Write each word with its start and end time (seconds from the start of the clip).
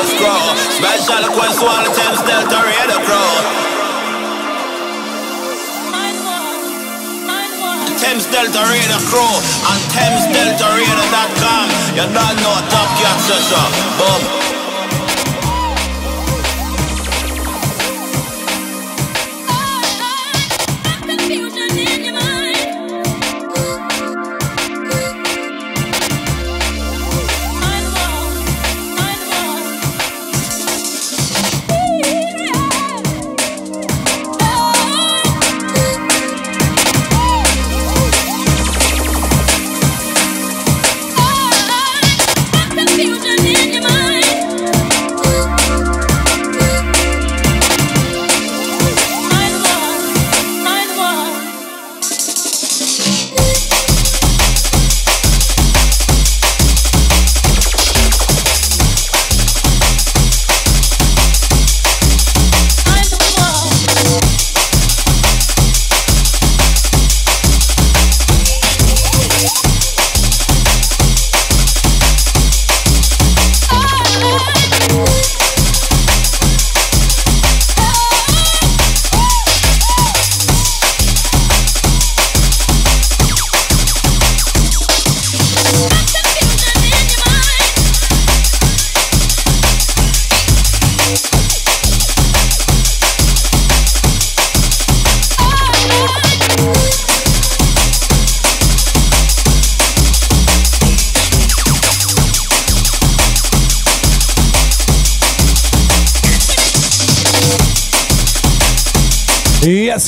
Junglist 0.00 0.16
crew. 0.16 0.42
Special 0.80 1.28
request 1.28 1.60
to 1.60 1.66
all 1.66 1.84
the 1.84 1.90
Thames 1.92 2.22
Delta 2.22 2.58
Radio 2.64 2.98
crew. 3.04 3.32
Thames 8.00 8.26
Delta 8.32 8.62
Radio 8.70 8.98
crew 9.08 9.34
and 9.68 9.82
ThamesDeltaRadio.com. 9.92 11.66
You 11.96 12.06
don't 12.16 12.36
know 12.40 12.56
Top 12.72 12.88
Cat 12.98 13.20
Session. 13.20 13.68
Boom. 13.98 14.49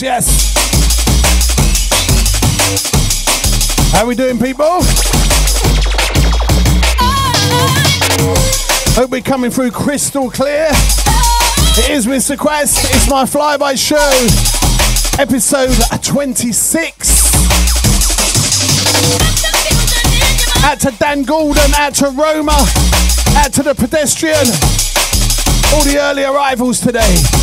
Yes. 0.03 0.53
How 3.93 4.04
we 4.04 4.16
doing, 4.16 4.37
people? 4.37 4.81
Hope 8.94 9.10
we're 9.10 9.21
coming 9.21 9.53
through 9.53 9.71
crystal 9.71 10.28
clear. 10.28 10.66
It 11.78 11.91
is 11.91 12.06
Mr. 12.09 12.37
Quest. 12.37 12.84
It's 12.93 13.09
my 13.09 13.22
flyby 13.22 13.78
show, 13.78 14.10
episode 15.22 15.71
26. 16.03 17.34
Out 20.65 20.81
to 20.81 20.91
Dan 20.99 21.22
Gordon, 21.22 21.72
out 21.76 21.94
to 21.94 22.06
Roma, 22.06 22.66
out 23.37 23.53
to 23.53 23.62
the 23.62 23.75
pedestrian, 23.76 24.34
all 25.72 25.84
the 25.84 25.99
early 26.00 26.25
arrivals 26.25 26.81
today. 26.81 27.41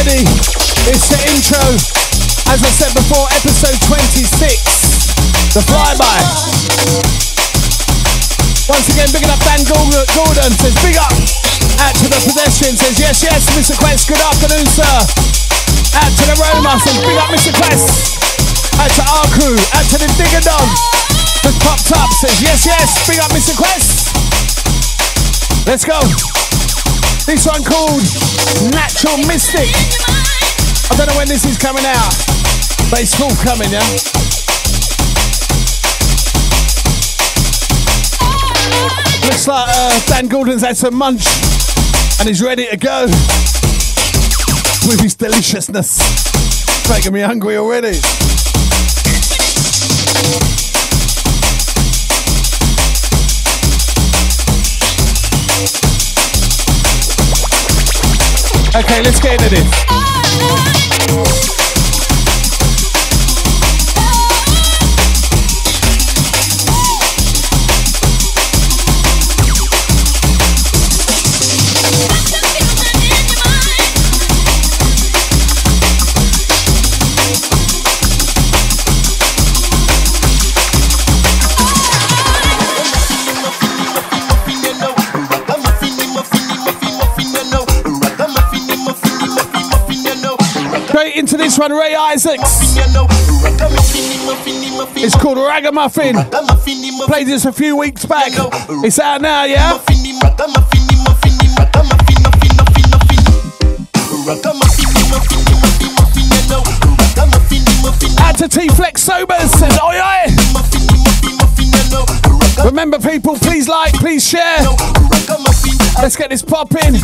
Ready. 0.00 0.24
It's 0.88 1.12
the 1.12 1.20
intro. 1.28 1.60
As 2.48 2.64
I 2.64 2.72
said 2.72 2.92
before, 2.96 3.28
episode 3.36 3.76
26, 3.84 5.52
the 5.52 5.60
flyby. 5.68 6.16
Once 8.64 8.88
again, 8.88 9.12
bigging 9.12 9.28
up 9.28 9.40
Dan 9.44 9.60
Gordon, 9.68 10.52
says 10.56 10.72
big 10.80 10.96
up. 10.96 11.12
Out 11.84 11.92
to 12.00 12.08
the 12.08 12.16
pedestrian, 12.32 12.80
says 12.80 12.96
yes, 12.96 13.20
yes, 13.20 13.44
Mr. 13.52 13.76
Quest, 13.76 14.08
good 14.08 14.20
afternoon, 14.24 14.64
sir. 14.72 14.96
Out 16.00 16.12
to 16.16 16.24
the 16.32 16.36
Roma, 16.48 16.80
says 16.80 16.96
big 17.04 17.20
up, 17.20 17.28
Mr. 17.28 17.52
Quest. 17.52 18.24
Out 18.80 18.88
to 18.96 19.04
our 19.04 19.28
crew, 19.36 19.56
out 19.76 19.84
to 19.84 20.00
the 20.00 20.08
Digger 20.16 20.40
Dog. 20.40 20.68
Just 21.44 21.60
popped 21.60 21.92
up, 21.92 22.08
says 22.24 22.40
yes, 22.40 22.64
yes, 22.64 23.04
big 23.04 23.20
up, 23.20 23.28
Mr. 23.36 23.52
Quest. 23.52 24.16
Let's 25.68 25.84
go. 25.84 26.39
This 27.30 27.46
one 27.46 27.62
called 27.62 28.02
Natural 28.74 29.16
Mystic. 29.28 29.70
I 30.90 30.96
don't 30.96 31.06
know 31.06 31.16
when 31.16 31.28
this 31.28 31.44
is 31.44 31.56
coming 31.56 31.84
out, 31.86 32.10
but 32.90 32.98
it's 32.98 33.14
forthcoming, 33.14 33.70
yeah? 33.70 33.86
Looks 39.28 39.46
like 39.46 39.68
uh, 39.68 40.00
Dan 40.06 40.26
Gordon's 40.26 40.62
had 40.62 40.76
some 40.76 40.96
munch 40.96 41.24
and 42.18 42.28
he's 42.28 42.42
ready 42.42 42.66
to 42.66 42.76
go 42.76 43.06
with 44.88 44.98
his 45.00 45.14
deliciousness. 45.14 46.00
making 46.90 47.12
me 47.12 47.20
hungry 47.20 47.56
already. 47.58 47.92
Okay, 58.72 59.02
let's 59.02 59.18
get 59.18 59.42
into 59.42 59.56
this. 59.56 61.59
This 91.50 91.58
one, 91.58 91.72
Ray 91.72 91.96
Isaacs. 91.96 92.76
It's 94.96 95.16
called 95.16 95.36
Ragamuffin. 95.36 96.14
Played 97.06 97.26
this 97.26 97.44
a 97.44 97.52
few 97.52 97.76
weeks 97.76 98.06
back. 98.06 98.30
It's 98.84 99.00
out 99.00 99.20
now, 99.20 99.42
yeah? 99.42 99.72
Out 108.20 108.38
to 108.38 108.48
T 108.48 108.68
Flex 108.68 109.02
Sobers 109.02 109.50
says, 109.50 109.76
oi 109.82 109.98
oi! 109.98 110.26
Remember, 112.64 113.00
people, 113.00 113.36
please 113.36 113.66
like, 113.66 113.92
please 113.94 114.24
share. 114.24 114.58
Let's 116.00 116.14
get 116.14 116.30
this 116.30 116.42
popping. 116.42 116.94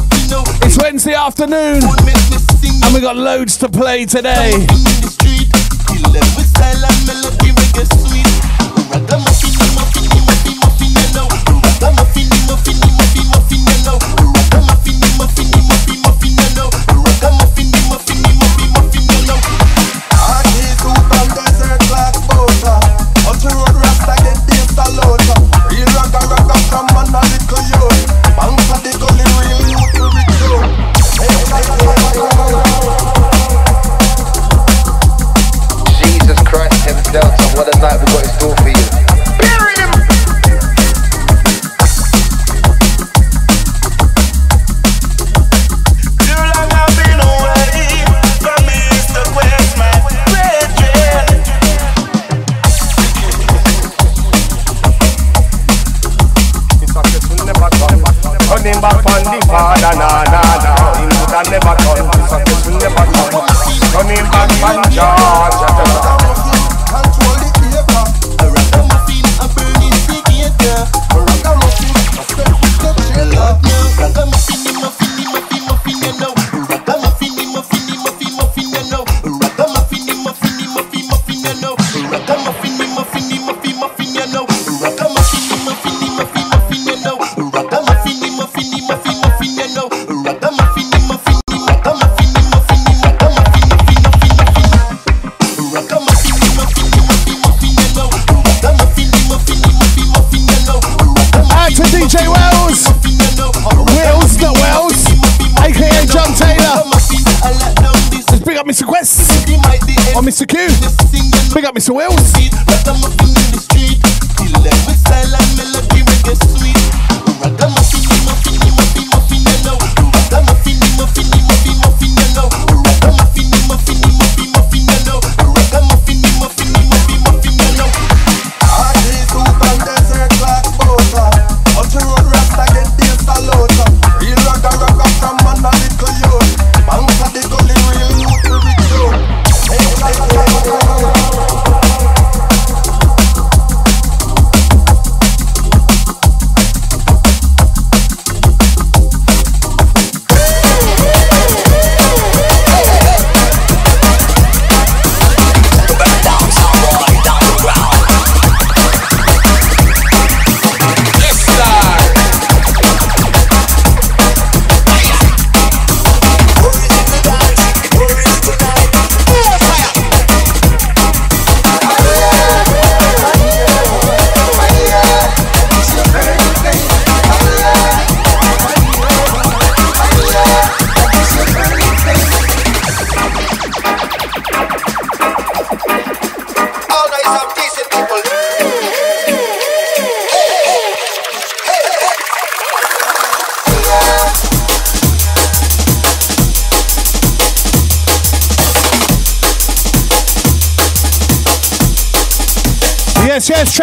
It's 0.63 0.79
Wednesday 0.79 1.15
afternoon, 1.15 1.83
and 1.83 2.76
we 2.97 3.03
got 3.03 3.15
loads 3.17 3.59
to 3.59 3.69
play 3.69 4.07
today. 4.07 4.67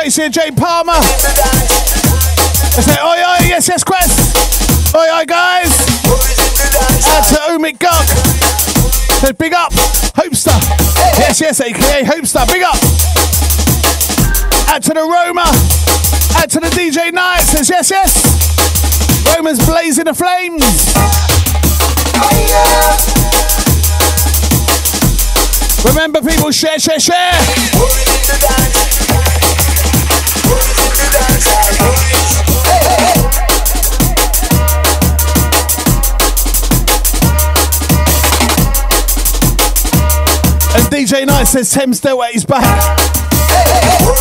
Tracy 0.04 0.24
and 0.24 0.34
Jay 0.34 0.52
Palmer. 0.52 0.92
I 0.92 1.00
say, 2.84 3.00
oi, 3.00 3.24
oi, 3.24 3.48
yes, 3.48 3.70
yes, 3.70 3.86
Quest. 3.86 4.36
Oi, 4.94 5.00
oi, 5.00 5.24
guys. 5.24 5.72
Out 7.08 7.24
to 7.30 7.40
Umik 7.56 7.80
Guk. 7.80 8.04
Says, 9.24 9.32
big 9.32 9.54
up, 9.54 9.72
Hopester. 10.12 10.60
Yes, 11.18 11.40
yes, 11.40 11.62
aka 11.62 12.04
Hopester, 12.04 12.46
big 12.52 12.64
up. 12.64 12.76
Out 14.68 14.84
to 14.84 14.90
the 14.90 15.00
Roma. 15.00 15.48
Out 16.36 16.50
to 16.50 16.60
the 16.60 16.68
DJ 16.76 17.14
Night. 17.14 17.40
Says, 17.44 17.70
yes, 17.70 17.90
yes. 17.90 19.34
Roma's 19.34 19.66
blazing 19.66 20.04
the 20.04 20.14
flames. 20.14 20.60
Remember, 25.86 26.22
people, 26.22 26.52
share, 26.52 26.78
share, 26.78 27.00
share. 27.00 27.40
And 40.76 40.86
DJ 40.92 41.26
Night 41.28 41.44
says 41.44 41.72
Thames 41.72 42.00
Delta 42.00 42.30
is 42.34 42.46
back. 42.46 42.64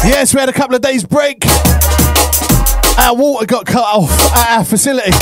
Yes, 0.04 0.34
we 0.34 0.40
had 0.40 0.48
a 0.48 0.52
couple 0.52 0.76
of 0.76 0.82
days 0.82 1.04
break. 1.04 1.44
Our 2.98 3.16
water 3.16 3.46
got 3.46 3.64
cut 3.64 3.84
off 3.84 4.10
at 4.34 4.58
our 4.58 4.64
facility. 4.64 5.12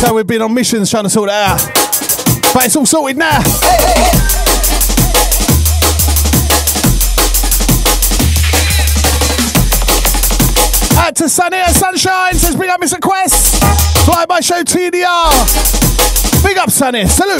So 0.00 0.14
we've 0.14 0.26
been 0.26 0.42
on 0.42 0.52
missions 0.52 0.90
trying 0.90 1.04
to 1.04 1.10
sort 1.10 1.28
it 1.28 1.34
out. 1.34 1.60
But 2.52 2.66
it's 2.66 2.74
all 2.76 2.86
sorted 2.86 3.16
now. 3.16 4.41
To 11.22 11.28
Sunny 11.28 11.62
Sunshine 11.68 12.34
says 12.34 12.56
big 12.56 12.68
up 12.68 12.80
Mr. 12.80 13.00
Quest. 13.00 13.62
Fly 14.04 14.26
by 14.26 14.40
show 14.40 14.64
TDR. 14.64 16.42
Big 16.42 16.58
up 16.58 16.68
Sunny. 16.68 17.06
Salute. 17.06 17.38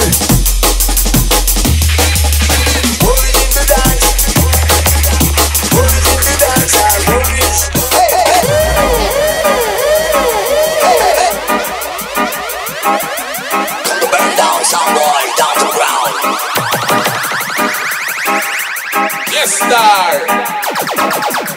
Yes, 19.29 19.51
star. 19.51 21.52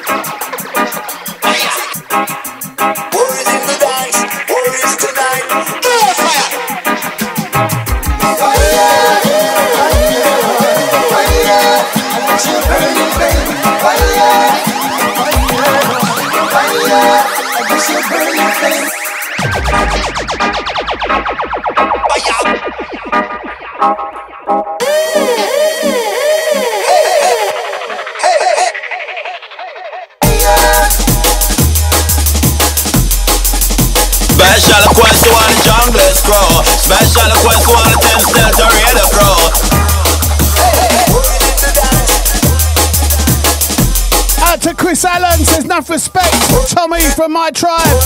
From 47.17 47.33
my 47.33 47.51
tribe. 47.51 48.03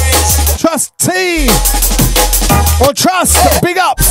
Trust 0.57 0.97
T. 0.99 1.49
Or 2.81 2.95
trust. 2.95 3.61
Big 3.61 3.76
ups. 3.76 4.07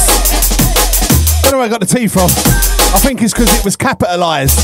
Don't 1.42 1.54
know 1.54 1.58
where 1.60 1.68
I 1.68 1.70
got 1.70 1.80
the 1.80 1.86
T 1.86 2.08
from. 2.08 2.26
I 2.26 3.00
think 3.00 3.22
it's 3.22 3.34
because 3.34 3.58
it 3.58 3.64
was 3.64 3.78
capitalised. 3.78 4.60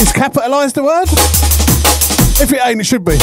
Is 0.00 0.12
capitalised 0.12 0.74
the 0.74 0.82
word? 0.82 1.08
If 2.42 2.52
it 2.52 2.60
ain't, 2.64 2.80
it 2.80 2.84
should 2.84 3.04
be. 3.04 3.18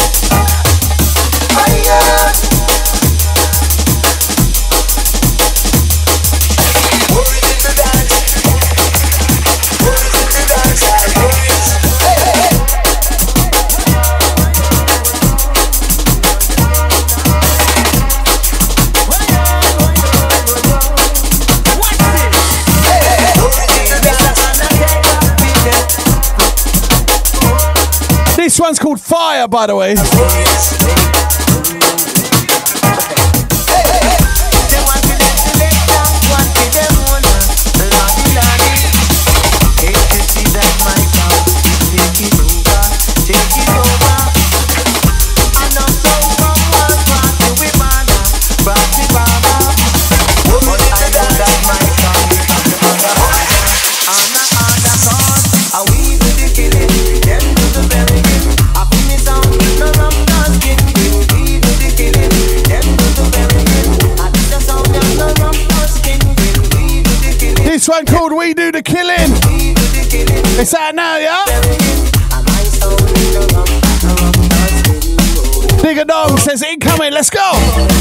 This 28.57 28.63
one's 28.63 28.79
called 28.79 28.99
Fire, 28.99 29.47
by 29.47 29.67
the 29.67 29.75
way. 29.75 31.26
Says 76.97 77.07
incoming, 77.07 77.13
let's 77.13 77.29
go. 77.29 77.96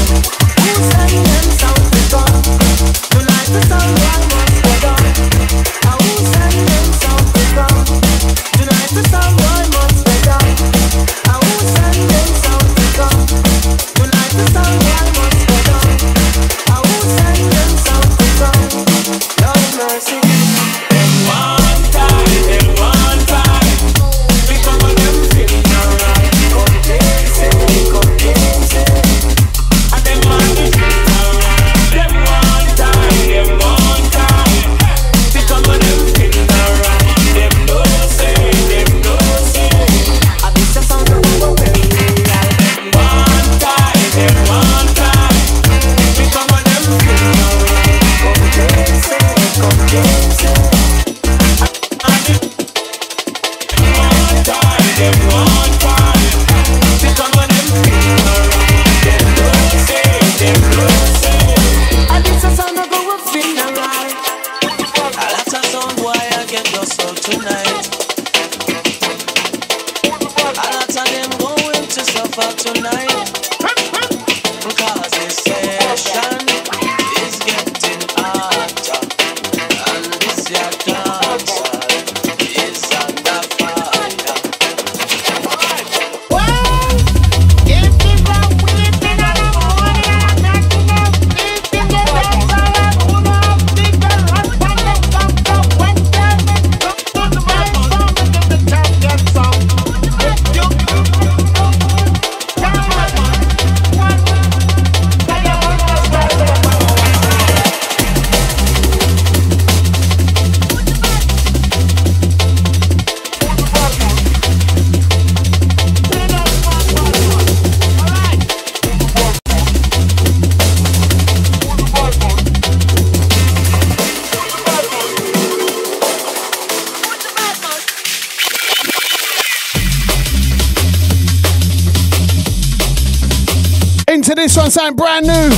Something 134.77 134.95
brand 134.95 135.25
new 135.25 135.49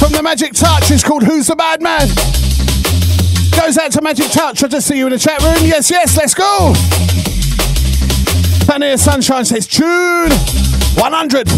from 0.00 0.12
the 0.12 0.22
Magic 0.22 0.54
Touch. 0.54 0.90
It's 0.90 1.04
called 1.04 1.22
Who's 1.22 1.48
the 1.48 1.56
Bad 1.56 1.82
Man? 1.82 2.08
Goes 3.54 3.76
out 3.76 3.92
to 3.92 4.00
Magic 4.00 4.30
Touch. 4.30 4.64
I 4.64 4.68
just 4.68 4.86
see 4.86 4.96
you 4.96 5.04
in 5.04 5.12
the 5.12 5.18
chat 5.18 5.42
room. 5.42 5.58
Yes, 5.60 5.90
yes, 5.90 6.16
let's 6.16 6.32
go. 6.32 6.72
Pioneer 8.66 8.96
Sunshine 8.96 9.44
says 9.44 9.66
tune 9.66 10.30
100. 10.96 11.48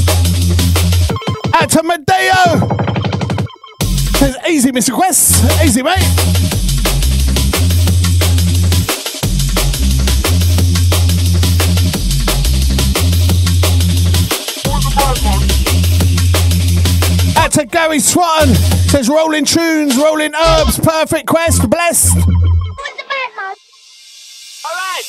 Out 1.54 1.70
to 1.70 1.82
Medeo. 1.84 2.58
Says 4.16 4.36
easy, 4.48 4.72
Mr. 4.72 4.92
Quest. 4.92 5.44
Easy, 5.62 5.84
mate. 5.84 6.53
To 17.54 17.64
Gary 17.64 18.00
Swatton. 18.00 18.52
Says 18.90 19.08
rolling 19.08 19.44
tunes, 19.44 19.96
rolling 19.96 20.34
herbs, 20.34 20.76
perfect 20.80 21.26
quest, 21.26 21.70
blessed. 21.70 22.16
Alright. 24.66 25.04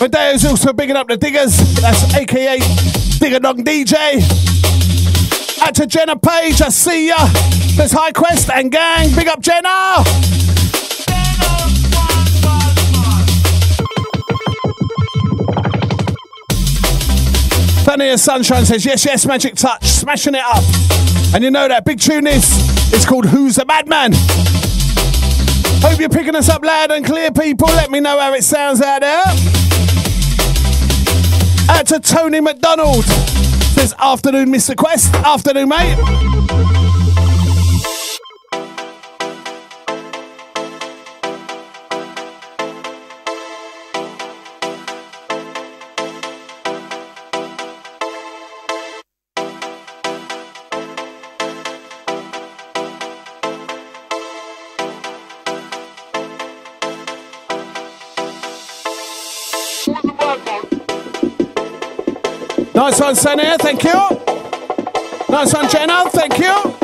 Medeo's 0.00 0.44
also 0.44 0.72
bigging 0.72 0.94
up 0.94 1.08
the 1.08 1.16
diggers. 1.16 1.56
That's 1.80 2.14
aka 2.14 2.58
Digger 3.18 3.40
Dog 3.40 3.58
DJ. 3.64 4.22
Out 5.62 5.74
to 5.74 5.86
Jenna 5.88 6.16
Page, 6.16 6.62
I 6.62 6.68
see 6.68 7.08
ya. 7.08 7.16
There's 7.76 7.90
High 7.92 8.12
Quest 8.12 8.48
and 8.50 8.70
gang. 8.70 9.12
Big 9.16 9.26
up 9.26 9.40
Jenna. 9.40 10.25
Sonia 17.96 18.18
Sunshine 18.18 18.66
says, 18.66 18.84
yes, 18.84 19.06
yes, 19.06 19.24
Magic 19.24 19.54
Touch, 19.54 19.82
smashing 19.82 20.34
it 20.34 20.42
up. 20.44 20.62
And 21.34 21.42
you 21.42 21.50
know 21.50 21.66
that 21.66 21.86
big 21.86 21.98
tune 21.98 22.26
is, 22.26 22.44
it's 22.92 23.06
called 23.06 23.24
Who's 23.24 23.54
the 23.56 23.64
Madman? 23.64 24.12
Hope 25.80 25.98
you're 25.98 26.10
picking 26.10 26.36
us 26.36 26.50
up 26.50 26.62
loud 26.62 26.90
and 26.90 27.06
clear, 27.06 27.32
people. 27.32 27.68
Let 27.68 27.90
me 27.90 28.00
know 28.00 28.18
how 28.20 28.34
it 28.34 28.44
sounds 28.44 28.82
out 28.82 29.00
there. 29.00 29.22
Out 31.74 31.86
to 31.86 31.98
Tony 32.00 32.40
McDonald. 32.40 33.02
Says, 33.06 33.94
afternoon, 33.98 34.52
Mr. 34.52 34.76
Quest. 34.76 35.14
Afternoon, 35.14 35.70
mate. 35.70 36.35
Nice 62.86 63.00
one, 63.00 63.16
Sonia. 63.16 63.58
Thank 63.58 63.82
you. 63.82 63.92
Nice 65.28 65.52
one, 65.52 65.68
Jenna. 65.68 66.08
Thank 66.08 66.38
you. 66.38 66.75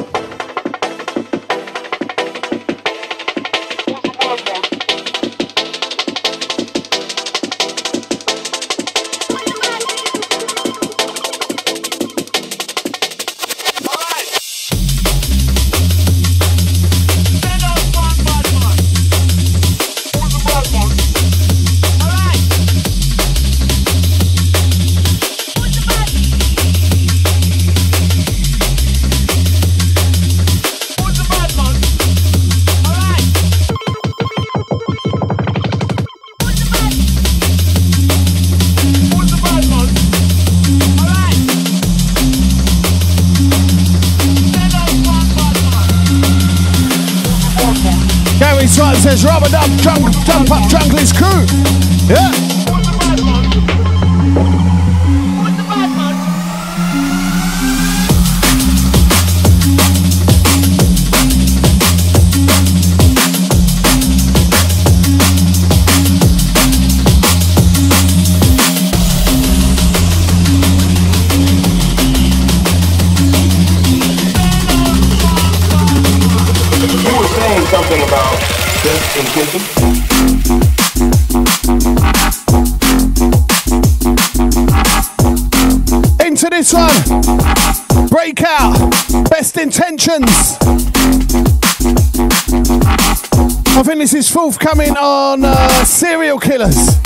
Killers. 96.53 96.97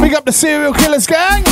Big 0.00 0.14
up 0.14 0.24
the 0.24 0.32
Serial 0.32 0.72
Killers 0.72 1.06
gang. 1.06 1.44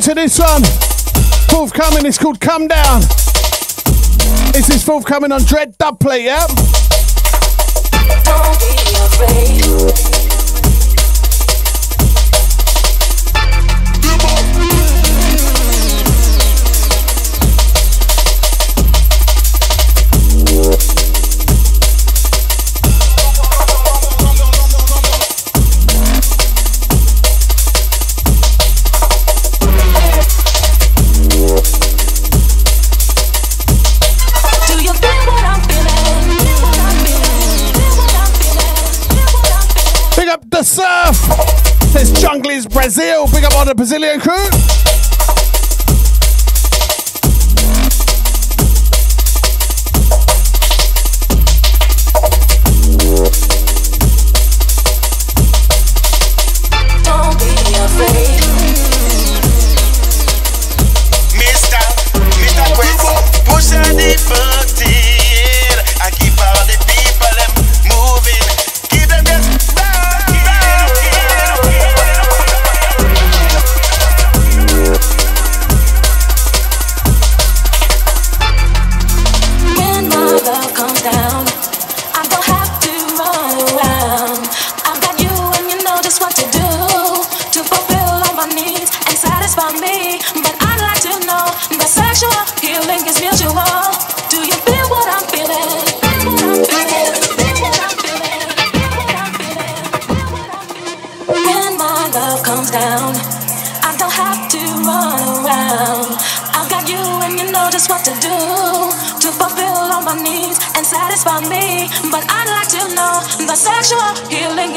This 0.00 0.40
one. 0.40 0.62
Forthcoming, 1.48 2.04
it's 2.04 2.18
called 2.18 2.40
Come 2.40 2.66
Down. 2.66 3.00
This 4.52 4.68
is 4.70 4.82
forthcoming 4.82 5.30
on 5.30 5.44
Dread 5.44 5.78
Dubplate, 5.78 6.24
yeah? 6.24 6.46
Brazil. 42.84 43.26
Big 43.32 43.44
up 43.44 43.56
on 43.56 43.66
the 43.66 43.74
Brazilian 43.74 44.20
crew. 44.20 45.13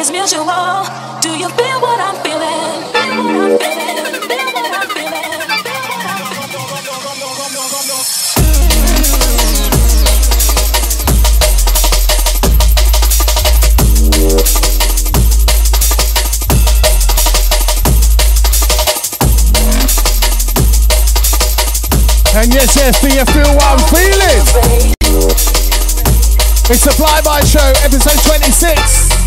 as 0.10 0.32
usual. 0.32 0.86
Do 1.22 1.30
you 1.38 1.50
feel 1.50 1.82
what 1.82 2.00
I'm 2.00 2.15
feeling? 2.24 2.84
And 22.36 22.54
yes, 22.54 22.76
yes, 22.76 23.02
do 23.02 23.08
you 23.08 23.26
feel 23.26 23.56
what 23.56 23.65
I'm 23.65 23.80
feeling? 23.89 24.67
It's 26.70 26.84
the 26.84 26.91
Flyby 26.91 27.52
Show, 27.52 27.74
episode 27.84 28.22
26. 28.30 29.27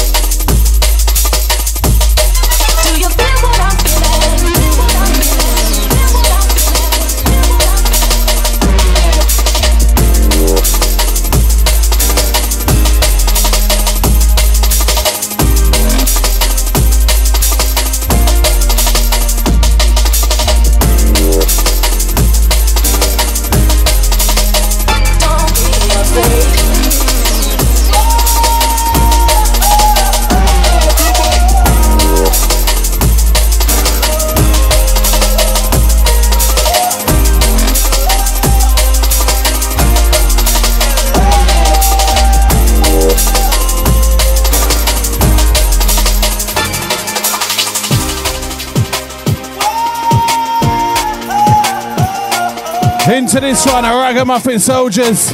to 53.11 53.41
this 53.41 53.65
one, 53.65 53.83
a 53.83 53.89
Ragamuffin 53.89 54.57
Soldiers. 54.57 55.33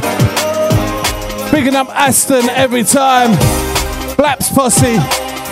Picking 1.52 1.76
up 1.76 1.88
Aston 1.90 2.50
every 2.50 2.84
time. 2.84 3.34
Blapps 4.18 4.52
Posse, 4.52 4.96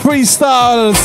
Freestyles, 0.01 0.97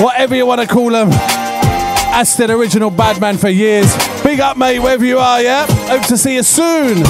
whatever 0.00 0.34
you 0.34 0.46
want 0.46 0.62
to 0.62 0.66
call 0.66 0.88
them. 0.88 1.10
Aston, 1.12 2.50
original 2.50 2.88
bad 2.88 3.20
man 3.20 3.36
for 3.36 3.50
years. 3.50 3.94
Big 4.22 4.40
up, 4.40 4.56
mate, 4.56 4.78
wherever 4.78 5.04
you 5.04 5.18
are, 5.18 5.42
yeah? 5.42 5.66
Hope 5.88 6.06
to 6.06 6.16
see 6.16 6.36
you 6.36 6.42
soon. 6.42 7.02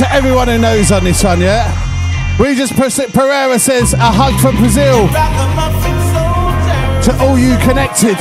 To 0.00 0.10
everyone 0.14 0.48
who 0.48 0.56
knows 0.56 0.90
on 0.90 1.04
this 1.04 1.22
one, 1.22 1.42
yeah? 1.42 1.68
Regis 2.38 2.72
Pereira 2.72 3.58
says, 3.58 3.92
a 3.92 3.98
hug 3.98 4.32
from 4.40 4.56
Brazil. 4.56 5.06
To 7.04 7.22
all 7.22 7.38
you 7.38 7.58
connected. 7.58 8.16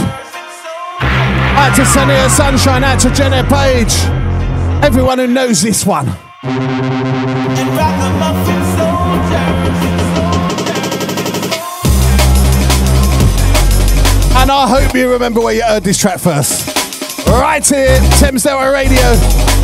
Out 0.99 1.73
to 1.77 1.83
Sania 1.83 2.27
Sunshine, 2.29 2.83
out 2.83 2.99
to 2.99 3.09
Jenna 3.11 3.43
Page. 3.47 3.93
Everyone 4.83 5.19
who 5.19 5.27
knows 5.27 5.61
this 5.61 5.85
one. 5.85 6.09
And 14.35 14.51
I 14.51 14.67
hope 14.67 14.93
you 14.93 15.09
remember 15.09 15.39
where 15.39 15.55
you 15.55 15.63
heard 15.63 15.85
this 15.85 15.97
track 15.97 16.19
first. 16.19 16.75
Right 17.25 17.65
here, 17.65 17.99
Thames 18.19 18.43
Delta 18.43 18.69
Radio 18.69 19.58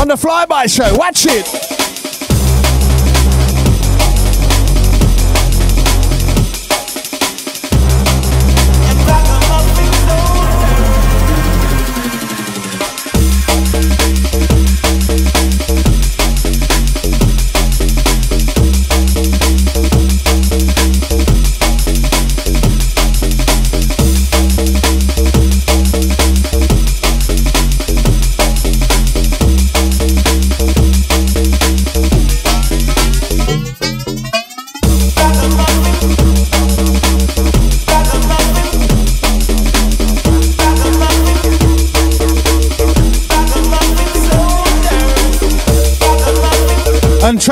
on 0.00 0.08
the 0.08 0.14
Flyby 0.14 0.74
Show. 0.74 0.96
Watch 0.96 1.26
it. 1.28 1.79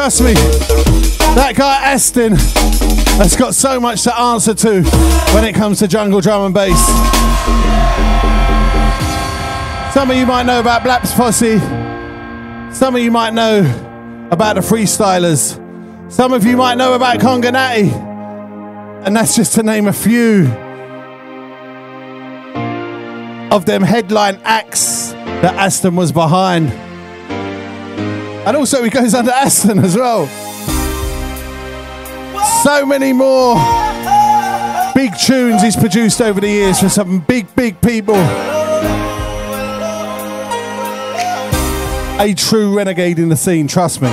Trust 0.09 0.23
me, 0.23 0.33
that 1.35 1.53
guy 1.55 1.83
Aston 1.83 2.33
has 3.19 3.37
got 3.37 3.55
so 3.55 3.79
much 3.79 4.05
to 4.05 4.19
answer 4.19 4.55
to 4.55 4.83
when 5.35 5.45
it 5.45 5.55
comes 5.55 5.81
to 5.81 5.87
jungle 5.87 6.23
drum 6.23 6.47
and 6.47 6.55
bass. 6.55 6.83
Some 9.93 10.11
of 10.11 10.17
you 10.17 10.25
might 10.25 10.45
know 10.47 10.61
about 10.61 10.81
Blapps 10.81 11.15
Posse. 11.15 11.59
Some 12.75 12.97
of 12.97 13.03
you 13.03 13.11
might 13.11 13.35
know 13.35 13.59
about 14.31 14.55
the 14.55 14.63
freestylers. 14.63 15.61
Some 16.11 16.33
of 16.33 16.47
you 16.47 16.57
might 16.57 16.77
know 16.77 16.95
about 16.95 17.21
Congo 17.21 17.51
Natty. 17.51 17.91
And 17.91 19.15
that's 19.15 19.37
just 19.37 19.57
to 19.57 19.63
name 19.63 19.89
a 19.89 19.93
few 19.93 20.47
of 23.53 23.67
them 23.67 23.83
headline 23.83 24.41
acts 24.43 25.13
that 25.13 25.55
Aston 25.57 25.97
was 25.97 26.13
behind. 26.13 26.88
And 28.49 28.57
also, 28.57 28.83
he 28.83 28.89
goes 28.89 29.13
under 29.13 29.31
Aston 29.31 29.79
as 29.81 29.95
well. 29.95 30.27
So 32.65 32.87
many 32.87 33.13
more 33.13 33.57
big 34.95 35.13
tunes 35.19 35.61
he's 35.61 35.77
produced 35.77 36.23
over 36.23 36.41
the 36.41 36.49
years 36.49 36.81
for 36.81 36.89
some 36.89 37.21
big, 37.21 37.55
big 37.55 37.79
people. 37.83 38.15
A 42.19 42.35
true 42.35 42.75
renegade 42.75 43.19
in 43.19 43.29
the 43.29 43.37
scene, 43.37 43.69
trust 43.69 44.01
me. 44.01 44.09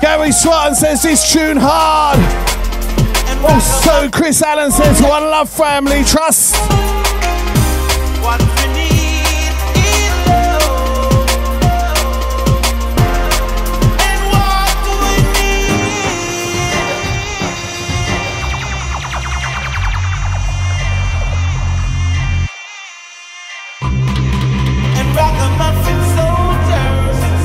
Gary 0.00 0.32
Swarton 0.32 0.74
says 0.74 1.04
this 1.04 1.32
tune 1.32 1.58
hard. 1.58 2.51
Also, 3.44 4.08
Chris 4.10 4.42
Allen 4.42 4.70
says 4.70 5.02
one 5.02 5.24
love 5.24 5.50
family 5.50 6.04
trust. 6.04 6.54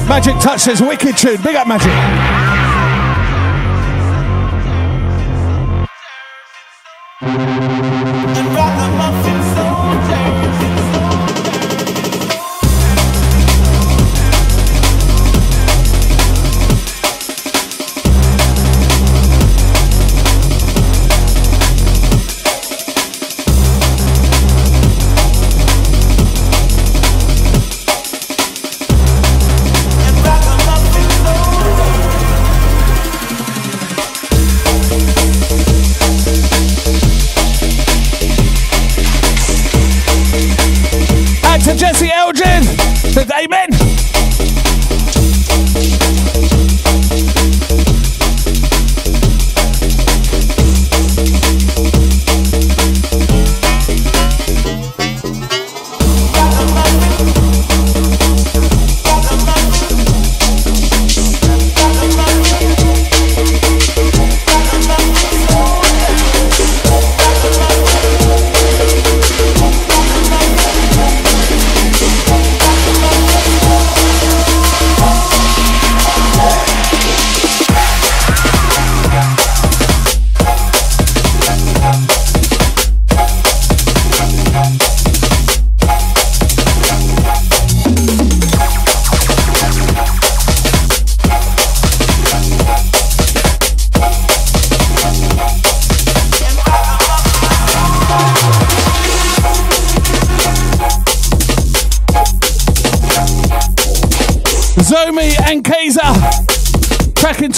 Magic 0.07 0.39
Touch 0.39 0.61
says 0.61 0.81
wicked 0.81 1.17
tune. 1.17 1.41
Big 1.41 1.55
up 1.55 1.67
Magic. 1.67 2.36
And 7.19 8.97
my 8.97 9.23
feet. 9.23 9.36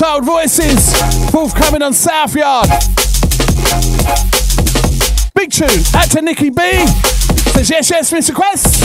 Entitled 0.02 0.24
Voices, 0.24 1.30
forthcoming 1.30 1.82
on 1.82 1.94
South 1.94 2.34
Yard. 2.34 2.70
Big 5.36 5.52
tune, 5.52 5.68
out 5.94 6.10
to 6.12 6.22
Nikki 6.22 6.50
B. 6.50 6.86
Says 7.52 7.70
yes, 7.70 7.90
yes, 7.90 8.14
Mr. 8.14 8.34
Quest. 8.34 8.80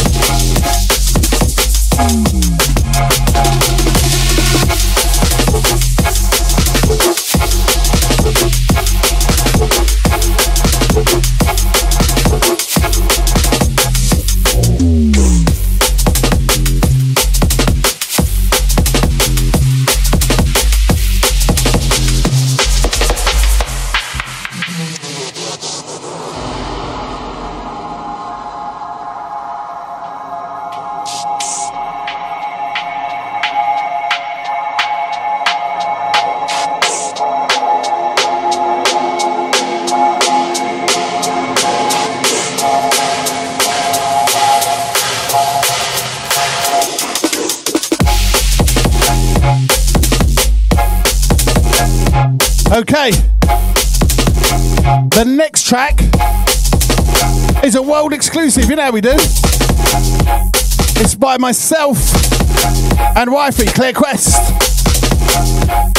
You 58.74 58.78
know 58.78 58.86
how 58.86 58.90
we 58.90 59.00
do. 59.02 59.14
It's 61.00 61.14
by 61.14 61.38
myself 61.38 61.96
and 63.16 63.30
wifey, 63.30 63.66
Claire 63.66 63.92
Quest. 63.92 64.34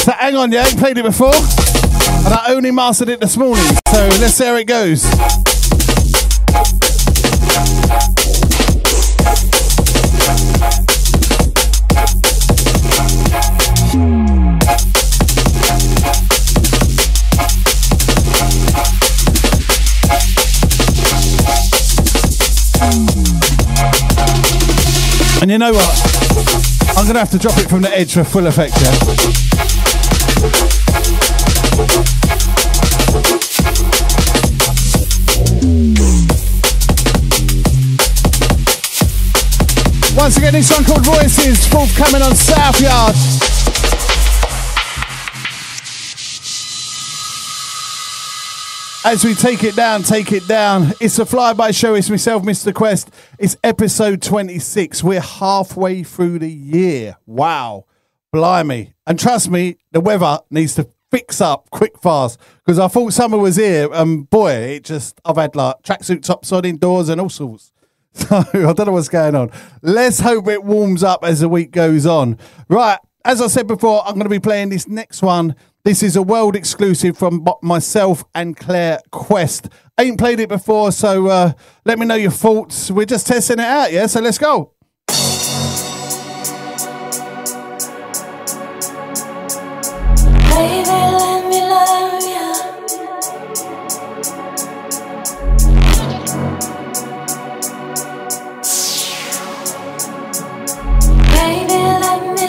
So 0.04 0.12
hang 0.12 0.36
on, 0.36 0.52
you 0.52 0.58
ain't 0.58 0.78
played 0.78 0.98
it 0.98 1.06
before. 1.06 1.34
And 1.34 2.34
I 2.34 2.48
only 2.50 2.72
mastered 2.72 3.08
it 3.08 3.22
this 3.22 3.38
morning. 3.38 3.64
So 3.88 4.10
let's 4.20 4.34
see 4.34 4.44
how 4.44 4.56
it 4.56 4.66
goes. 4.66 5.06
And 25.46 25.52
you 25.52 25.60
know 25.60 25.74
what? 25.74 26.98
I'm 26.98 27.06
going 27.06 27.14
to 27.14 27.20
have 27.20 27.30
to 27.30 27.38
drop 27.38 27.56
it 27.60 27.70
from 27.70 27.84
the 27.84 27.96
edge 27.96 28.16
for 28.16 28.24
full 28.24 28.48
effect, 28.48 28.74
yeah? 28.82 28.90
Once 40.18 40.38
again, 40.38 40.54
this 40.54 40.72
one 40.72 40.84
called 40.84 41.06
Voices, 41.06 41.68
forthcoming 41.68 42.24
on 42.24 42.34
South 42.34 42.82
Yard. 42.82 43.16
As 49.06 49.24
we 49.24 49.36
take 49.36 49.64
it 49.64 49.76
down, 49.76 50.02
take 50.02 50.32
it 50.32 50.48
down. 50.48 50.96
It's 51.00 51.20
a 51.20 51.26
flyby 51.26 51.80
show. 51.80 51.94
It's 51.94 52.10
myself, 52.10 52.42
Mr. 52.42 52.74
Quest. 52.74 53.12
It's 53.46 53.56
episode 53.64 54.24
26. 54.24 55.04
We're 55.04 55.22
halfway 55.22 56.02
through 56.02 56.40
the 56.40 56.50
year. 56.50 57.18
Wow. 57.28 57.86
Blimey. 58.34 58.96
And 59.06 59.20
trust 59.20 59.52
me, 59.52 59.78
the 59.92 60.02
weather 60.02 60.40
needs 60.50 60.74
to 60.78 60.90
fix 61.12 61.42
up 61.42 61.70
quick 61.70 62.00
fast 62.00 62.40
because 62.66 62.80
I 62.80 62.88
thought 62.88 63.14
summer 63.14 63.38
was 63.38 63.58
here 63.58 63.88
and 63.94 64.28
boy, 64.28 64.52
it 64.52 64.84
just, 64.86 65.22
I've 65.24 65.36
had 65.36 65.56
like 65.56 65.76
tracksuit 65.84 66.24
tops 66.24 66.52
on 66.52 66.66
indoors 66.66 67.08
and 67.08 67.22
all 67.22 67.30
sorts. 67.30 67.72
So 68.16 68.36
I 68.36 68.74
don't 68.74 68.88
know 68.88 68.94
what's 68.94 69.10
going 69.10 69.36
on. 69.36 69.52
Let's 69.84 70.22
hope 70.22 70.48
it 70.48 70.64
warms 70.64 71.04
up 71.04 71.24
as 71.24 71.42
the 71.42 71.50
week 71.50 71.70
goes 71.70 72.08
on. 72.08 72.40
Right. 72.68 72.98
As 73.24 73.44
I 73.44 73.48
said 73.48 73.68
before, 73.68 74.02
I'm 74.08 74.16
going 74.16 74.24
to 74.24 74.30
be 74.30 74.40
playing 74.40 74.70
this 74.70 74.88
next 74.88 75.22
one 75.22 75.54
this 75.86 76.02
is 76.02 76.16
a 76.16 76.24
world 76.24 76.56
exclusive 76.56 77.16
from 77.16 77.46
myself 77.62 78.24
and 78.34 78.58
Claire 78.58 79.02
Quest. 79.12 79.70
Ain't 79.98 80.18
played 80.18 80.42
it 80.42 80.50
before, 80.50 80.92
so 80.92 81.28
uh, 81.28 81.54
let 81.86 81.98
me 81.98 82.06
know 82.06 82.16
your 82.16 82.32
thoughts. 82.32 82.92
We're 82.92 83.06
just 83.06 83.28
testing 83.28 83.60
it 83.60 83.66
out, 83.66 83.94
yeah? 83.94 84.08
So 84.08 84.20
let's 84.20 84.38
go. 84.38 84.74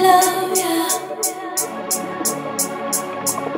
love. 0.06 0.35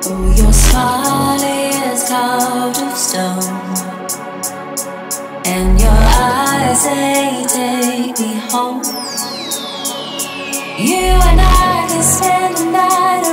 Your 0.08 0.52
smile 0.54 1.38
is 1.38 2.08
carved 2.08 2.78
of 2.78 2.96
stone, 2.96 3.44
and 5.44 5.78
your 5.78 5.90
eyes 5.92 6.84
they 6.84 7.44
take 7.46 8.18
me 8.18 8.40
home. 8.48 8.82
You 10.78 11.12
and 11.28 11.40
I 11.42 11.86
can 11.90 12.02
spend 12.02 12.56
the 12.56 12.70
night. 12.70 13.27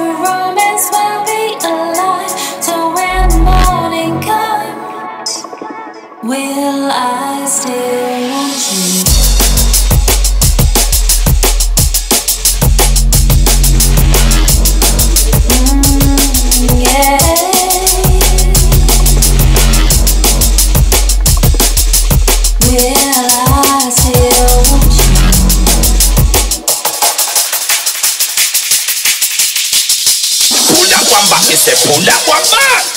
Pull 31.85 32.01
that 32.01 32.17
one 32.25 32.41
back. 32.49 32.94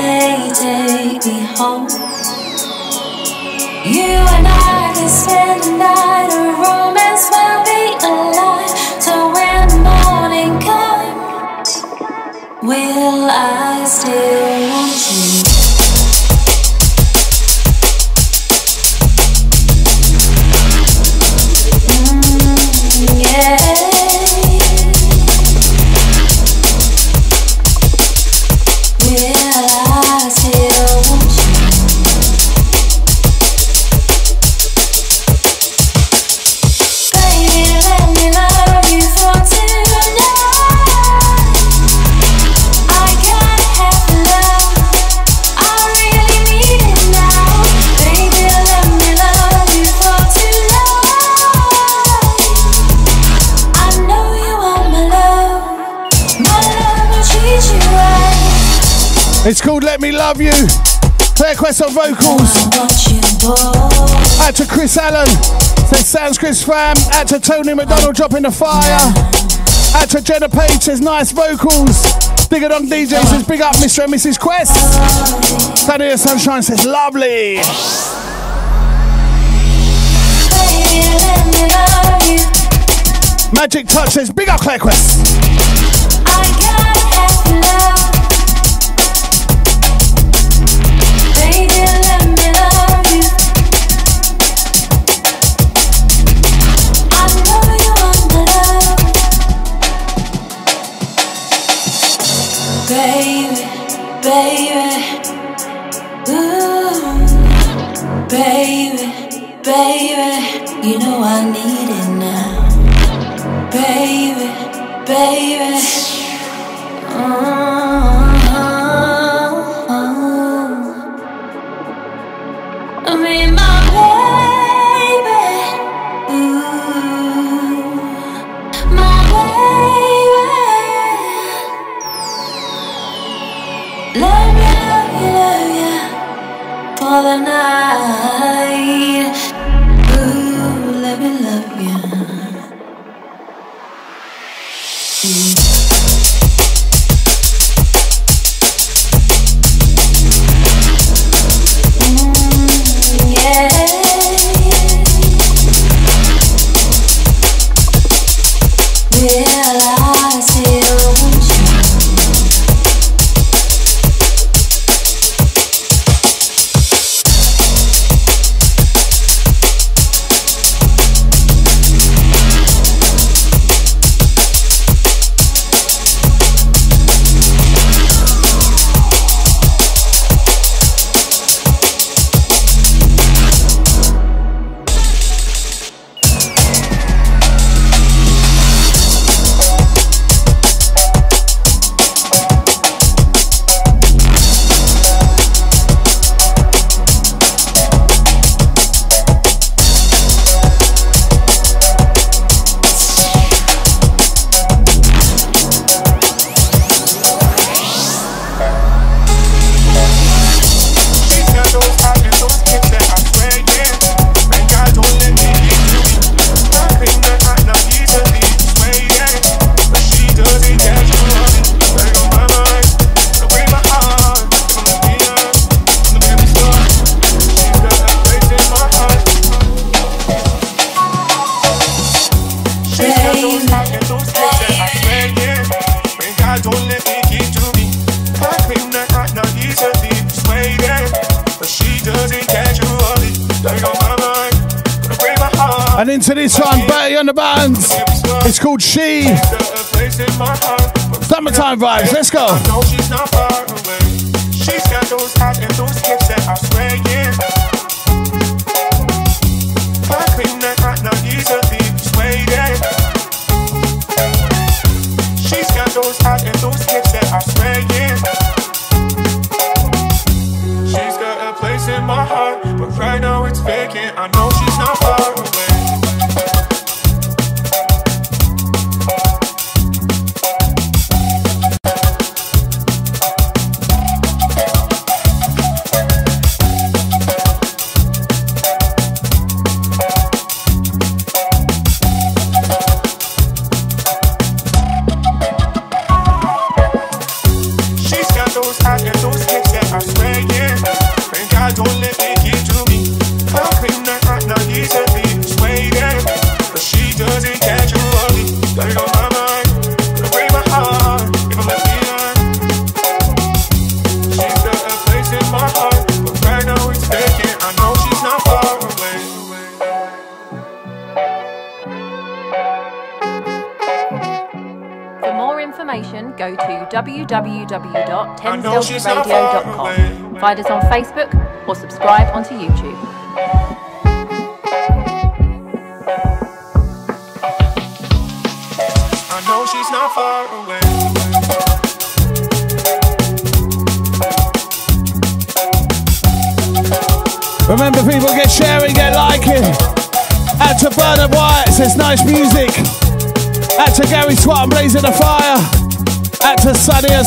say, 0.00 0.50
take 0.60 1.24
me 1.26 1.38
home. 1.56 1.86
You 3.96 4.16
and 4.36 4.46
I 4.46 4.92
can 4.96 5.08
spend 5.08 5.62
the 5.64 5.72
night, 5.76 6.30
a 6.40 6.44
romance 6.62 7.24
will 7.34 7.60
be 7.68 7.82
alive. 8.08 8.72
So 9.06 9.14
when 9.36 9.62
the 9.72 9.80
morning 9.88 10.52
comes, 10.68 11.70
will 12.62 13.28
I 13.30 13.84
still? 13.84 14.69
It's 59.50 59.60
called 59.60 59.82
Let 59.82 60.00
Me 60.00 60.12
Love 60.12 60.40
You. 60.40 60.52
Claire 61.34 61.56
Quest 61.56 61.82
on 61.82 61.92
vocals. 61.92 62.54
Out 64.38 64.54
to 64.54 64.64
Chris 64.64 64.96
Allen. 64.96 65.26
Says 65.88 66.06
Sounds 66.06 66.38
Chris 66.38 66.62
Fam. 66.62 66.94
Out 67.10 67.26
to 67.26 67.40
Tony 67.40 67.74
McDonald 67.74 68.14
dropping 68.14 68.42
the 68.42 68.52
fire. 68.52 69.00
Out 69.96 70.08
to 70.10 70.22
Jenna 70.22 70.48
Page 70.48 70.82
says 70.82 71.00
nice 71.00 71.32
vocals. 71.32 72.00
Big 72.46 72.62
it 72.62 72.70
on 72.70 72.86
DJ 72.86 73.20
says 73.26 73.44
big 73.44 73.60
up 73.60 73.74
Mr. 73.74 74.04
and 74.04 74.12
Mrs. 74.12 74.38
Quest. 74.38 74.76
Sunny 75.76 76.16
Sunshine 76.16 76.62
says 76.62 76.86
lovely. 76.86 77.56
Magic 83.52 83.88
Touch 83.88 84.10
says 84.10 84.30
big 84.30 84.48
up 84.48 84.60
Claire 84.60 84.78
Quest. 84.78 85.49
baby, 109.70 110.88
you 110.88 110.98
know 110.98 111.22
I 111.22 111.44
need 111.54 111.90
it 112.00 112.08
now. 112.18 113.70
Baby, 113.70 114.48
baby. 115.06 115.78
Mm. 117.14 117.69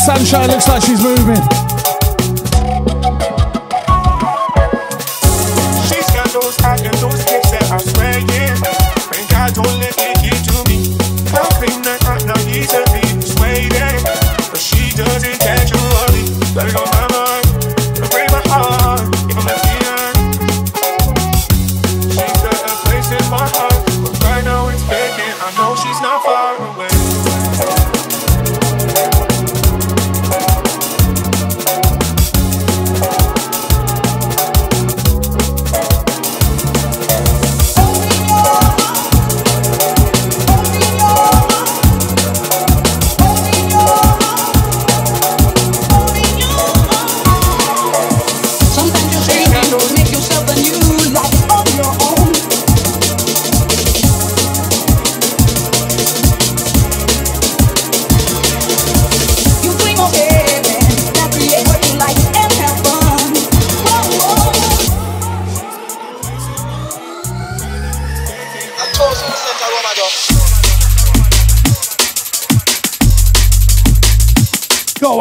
sunshine 0.04 0.50
looks 0.50 0.68
like 0.68 0.84
she's 0.84 1.02
moving. 1.02 1.53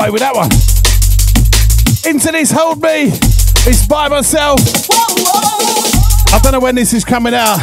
away 0.03 0.11
with 0.11 0.21
that 0.21 0.35
one. 0.35 0.51
Into 2.11 2.33
this, 2.33 2.51
hold 2.51 2.83
me. 2.83 3.13
It's 3.71 3.87
by 3.87 4.09
myself. 4.09 4.59
I 6.33 6.41
don't 6.43 6.53
know 6.53 6.61
when 6.61 6.75
this 6.75 6.93
is 6.93 7.05
coming 7.05 7.35
out. 7.35 7.59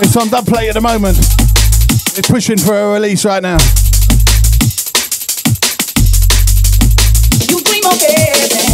It's 0.00 0.16
on 0.16 0.28
dub 0.28 0.46
play 0.46 0.68
at 0.68 0.74
the 0.74 0.80
moment. 0.80 1.18
It's 1.18 2.30
pushing 2.30 2.56
for 2.56 2.74
a 2.74 2.92
release 2.94 3.24
right 3.26 3.42
now. 3.42 3.58
You 7.48 7.60
dream 7.62 7.84
of 7.84 8.00
it. 8.00 8.71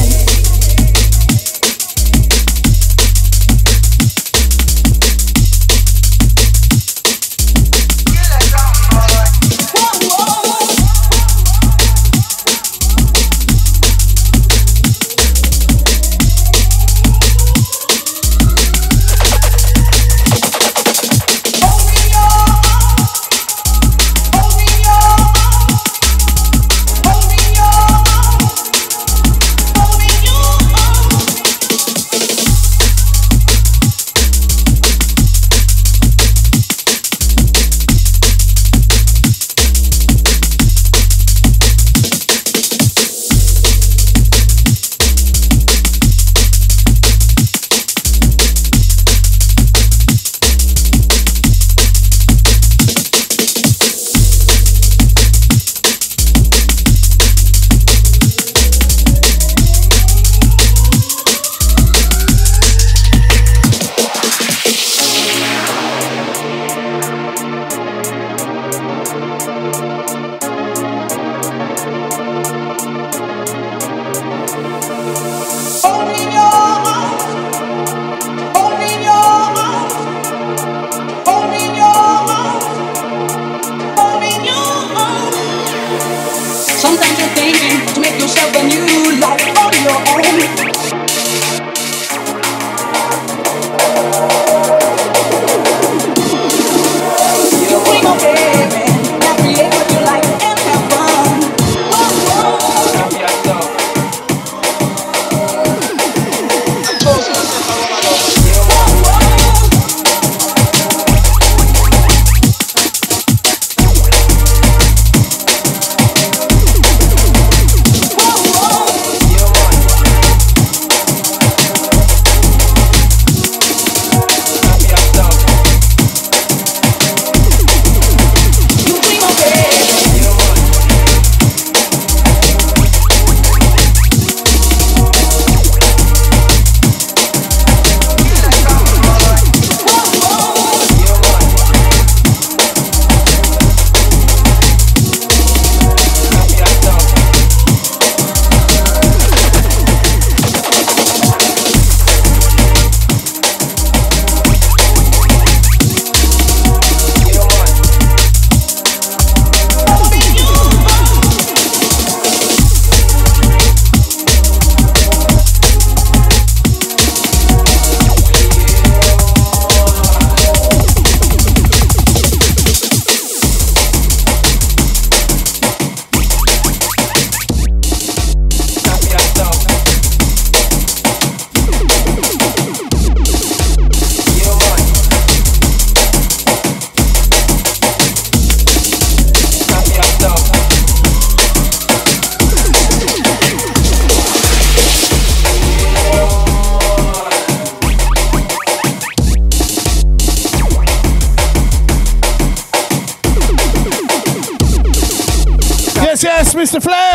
Yes, 206.20 206.52
yes, 206.52 206.72
Mr. 206.72 206.82
Flair, 206.82 207.14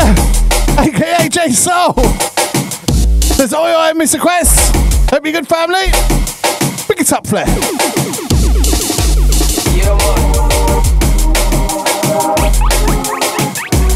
aka 0.78 1.28
J 1.28 1.50
Soul. 1.50 1.92
There's 3.36 3.52
oi 3.52 3.74
oi, 3.74 3.92
Mr. 3.92 4.18
Quest. 4.18 4.74
Hope 5.10 5.26
you're 5.26 5.32
good, 5.32 5.46
family. 5.46 5.88
Pick 6.88 7.00
it 7.00 7.12
up, 7.12 7.26
Flair. 7.26 7.44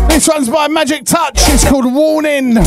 This 0.09 0.29
one's 0.29 0.51
by 0.51 0.69
Magic 0.69 1.05
Touch. 1.07 1.39
It's 1.55 1.67
called 1.67 1.91
Warning. 1.91 2.59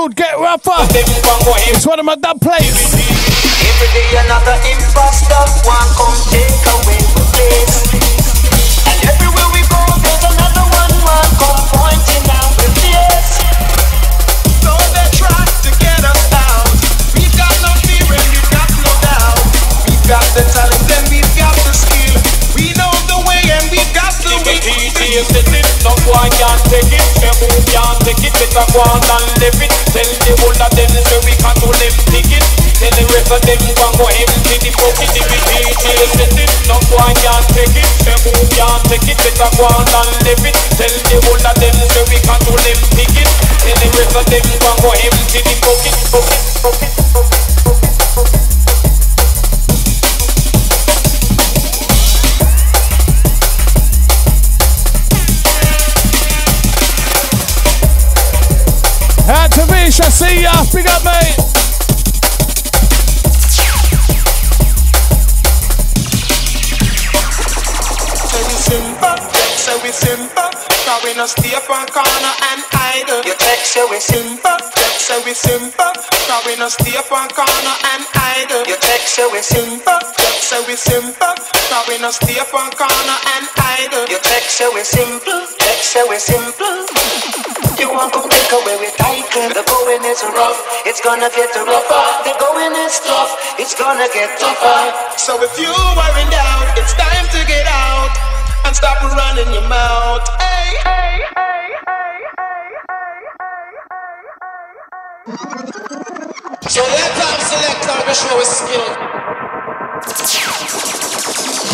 Called 0.00 0.16
Get 0.16 0.32
Rougher. 0.40 0.80
It's 1.68 1.86
one 1.86 2.00
of 2.00 2.06
my 2.06 2.16
dub 2.16 2.40
plates. 2.40 2.96
Every 3.60 3.88
day 3.92 4.08
another 4.24 4.56
imposter, 4.72 5.39
Better 28.60 28.76
go 28.76 28.84
on 28.92 29.00
and 29.00 29.24
live 29.40 29.56
it. 29.56 29.72
Tell 29.88 30.04
the 30.04 30.32
whole 30.36 30.52
of 30.52 30.72
them 30.76 30.92
so 30.92 31.16
we 31.24 31.32
can 31.32 31.56
do 31.64 31.72
them 31.80 31.96
it. 32.12 32.44
Tell 32.76 32.92
the 32.92 33.04
rest 33.08 33.32
of 33.32 33.40
them 33.40 33.56
go 33.56 33.88
and 33.88 33.96
go 33.96 34.04
empty 34.04 34.56
the 34.60 34.70
bucket 34.76 35.08
If 35.16 35.32
it 35.32 35.42
DJ 35.48 35.84
set 36.12 36.36
it, 36.36 36.50
no 36.68 36.76
boy 36.92 37.08
can't 37.24 37.46
take 37.56 37.72
it 37.72 37.88
who 38.20 38.44
can't 38.52 38.84
take 38.84 39.08
it, 39.08 39.16
better 39.16 39.48
go 39.56 39.64
on 39.64 39.88
and 39.88 40.12
live 40.28 40.44
it. 40.44 40.56
Tell 40.76 40.92
the 40.92 41.16
whole 41.24 41.40
of 41.40 41.56
them 41.56 41.76
so 41.88 42.04
we 42.12 42.20
can 42.20 42.40
do 42.44 42.52
them 42.52 42.80
it. 43.00 43.28
Tell 43.64 43.76
the 43.80 43.88
rest 43.96 44.16
of 44.20 44.24
them 44.28 44.44
go 44.44 44.68
and 44.68 44.80
go 44.84 44.90
empty 44.92 45.40
the 45.40 45.54
bucket, 45.64 45.96
bucket, 46.12 46.44
bucket, 46.60 46.92
bucket 47.00 47.39
Vish, 59.90 60.06
I 60.06 60.08
see 60.08 60.42
ya. 60.42 60.54
Big 60.72 60.86
up, 60.86 61.02
mate. 61.02 61.34
Simple, 68.70 69.18
say 69.58 69.74
we 69.82 69.90
simple. 69.90 70.50
Cause 70.86 71.02
we 71.02 71.14
no 71.14 71.26
stay 71.26 71.54
up 71.58 71.68
on 71.70 71.86
corner 71.90 72.34
and 72.54 72.62
idle. 72.70 73.22
You 73.26 73.34
text 73.34 73.74
say 73.74 73.84
we 73.90 73.98
Simple, 73.98 74.58
say 74.94 75.18
we 75.26 75.34
simple. 75.34 75.92
Cause 76.30 76.46
we 76.46 76.54
no 76.54 76.68
stay 76.68 76.94
up 76.96 77.10
on 77.10 77.26
corner 77.34 77.76
and 77.90 78.06
idle. 78.14 78.62
You 78.70 78.78
text 78.78 79.18
say 79.18 79.26
we 79.32 79.42
Simple, 79.42 79.98
say 80.38 80.62
we 80.68 80.76
simple. 80.76 81.34
Cause 81.66 81.86
we 81.88 81.98
no 81.98 82.10
stay 82.12 82.38
up 82.38 82.54
on 82.54 82.70
corner 82.78 83.18
and 83.34 83.46
idle. 83.58 84.06
You 84.06 84.22
text 84.22 84.54
say 84.54 84.70
we 84.70 84.84
simple, 84.84 85.42
text 85.58 85.90
say 85.90 86.04
we 86.08 86.18
simple. 86.18 86.86
You 87.80 87.90
want 87.90 88.12
to 88.14 88.20
take 88.28 88.52
away 88.54 88.76
with 88.78 88.94
The 89.30 89.62
going 89.62 90.04
is 90.10 90.24
rough, 90.24 90.58
it's 90.84 91.00
gonna 91.00 91.30
get 91.30 91.54
rougher. 91.54 92.04
The 92.24 92.34
going 92.40 92.74
is 92.82 92.98
tough, 92.98 93.54
it's 93.60 93.78
gonna 93.78 94.08
get 94.12 94.36
tougher. 94.40 95.16
So 95.18 95.40
if 95.40 95.56
you 95.56 95.70
are 95.70 96.18
in 96.18 96.28
doubt, 96.30 96.76
it's 96.76 96.92
time 96.94 97.26
to 97.30 97.46
get 97.46 97.64
out 97.68 98.10
and 98.66 98.74
stop 98.74 99.00
running 99.00 99.54
your 99.54 99.68
mouth. 99.68 100.39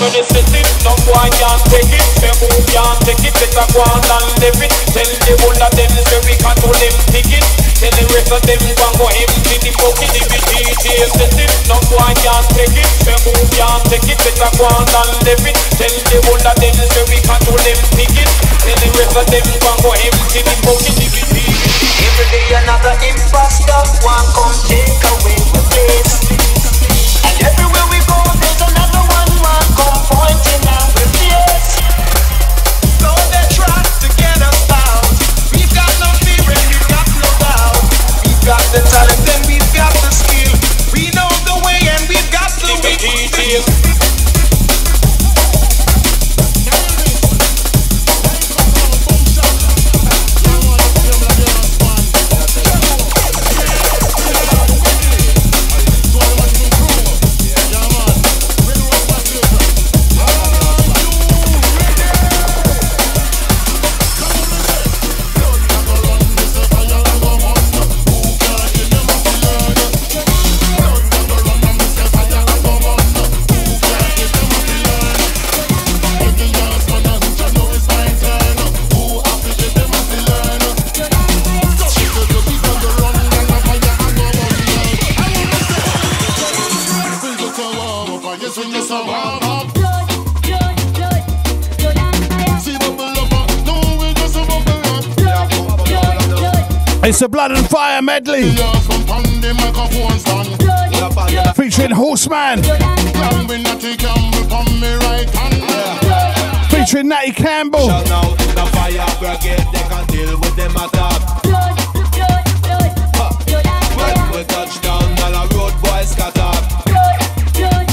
They 0.07 0.23
set 0.23 0.47
it, 0.55 0.69
no 0.87 0.95
can't 1.03 1.63
take 1.67 1.91
it. 1.91 2.05
Me 2.23 2.31
can't 2.71 2.99
take 3.03 3.27
it, 3.27 3.35
better 3.35 3.67
go 3.75 3.83
on 3.91 3.99
and 4.07 4.29
live 4.39 4.63
it. 4.63 4.71
Tell 4.95 5.03
the 5.03 5.35
whole 5.43 5.59
of 5.59 5.73
them 5.75 5.91
so 5.99 6.17
we 6.23 6.39
can 6.39 6.55
do 6.63 6.71
them 6.79 6.95
it 7.11 7.43
Tell 7.83 7.91
the 7.91 8.07
rest 8.15 8.31
of 8.31 8.39
them 8.47 8.63
go 8.79 8.87
go 9.03 9.07
empty 9.11 9.57
the 9.67 9.75
bucket. 9.75 10.15
If 10.15 10.31
it 10.31 10.47
DJ 10.47 11.43
no 11.67 11.75
can't 11.91 12.47
take 12.55 12.71
it. 12.71 12.87
Me 13.03 13.45
can't 13.51 13.83
take 13.91 14.07
it, 14.07 14.19
better 14.23 14.51
go 14.55 14.71
on 14.71 14.87
and 14.87 15.11
live 15.27 15.43
it. 15.43 15.59
Tell 15.75 15.91
the 15.91 16.19
whole 16.23 16.39
of 16.39 16.55
them 16.55 16.77
so 16.87 17.03
we 17.11 17.19
can 17.27 17.41
do 17.43 17.55
them 17.67 17.81
it 17.99 18.31
Tell 18.63 18.79
the 18.79 18.89
rest 18.95 19.19
of 19.19 19.27
them 19.27 19.47
go 19.59 19.73
go 19.83 19.91
empty 19.91 20.41
the 20.47 20.55
bucket. 20.63 20.97
If 21.03 21.19
DJ 21.19 21.51
Every 22.07 22.27
day 22.31 22.47
another 22.63 22.95
imposter, 23.03 23.83
one 24.07 24.27
come 24.39 24.55
take 24.71 25.03
away 25.03 25.35
the 25.51 25.63
place. 25.67 26.36
Way. 43.49 43.86
It's 97.09 97.23
a 97.23 97.29
blood 97.29 97.53
and 97.53 97.65
fire 97.71 98.03
medley. 98.03 98.51
Featuring 101.55 101.93
Horseman. 101.93 102.65
Featuring 106.69 107.07
Natty 107.07 107.31
Campbell. 107.31 107.87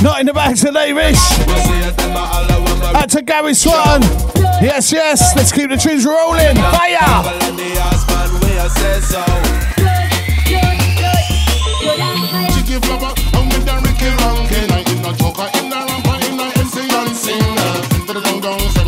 Not 0.01 0.19
in 0.21 0.25
the 0.25 0.33
back 0.33 0.55
to 0.55 0.71
Davis. 0.71 1.19
That's 2.93 3.13
a 3.13 3.21
Gary 3.21 3.53
Swan. 3.53 4.01
Yes, 4.59 4.91
yes. 4.91 5.35
Let's 5.35 5.51
keep 5.51 5.69
the 5.69 5.77
tunes 5.77 6.03
rolling. 6.03 6.55
Fire 6.55 8.12
just 8.63 8.77
say 8.77 8.99
so. 9.01 9.19
I'm 13.35 13.49
with 13.49 13.65
the 13.65 13.75
Ricky 13.83 14.09
Rankin. 14.21 14.71
I'm 14.71 14.87
in 14.87 15.05
a 15.05 15.11
joker, 15.17 15.49
in 15.57 15.73
a 15.73 15.79
rapper, 15.85 16.17
in 16.27 16.39
a 16.39 16.45
MC, 16.59 16.75
I'm 16.89 17.13
singer. 17.13 18.05
To 18.07 18.13
the 18.13 18.21
dong 18.21 18.39
dong. 18.39 18.82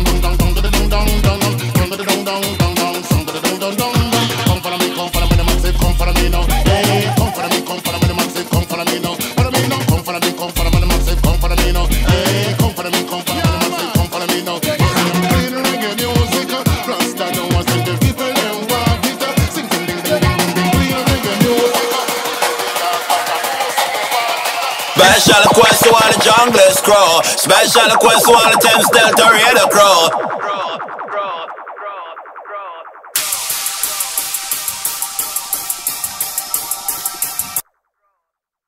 Special 25.26 25.42
request 25.50 25.82
to 25.82 25.90
all 25.90 26.12
the 26.12 26.18
junglers 26.22 26.78
crow. 26.84 27.20
Special 27.24 27.90
request 27.90 28.26
to 28.26 28.32
all 28.32 28.48
the 28.48 28.58
Thames 28.62 28.88
Delta 28.90 29.26
Radio 29.34 29.66
crow. 29.66 30.08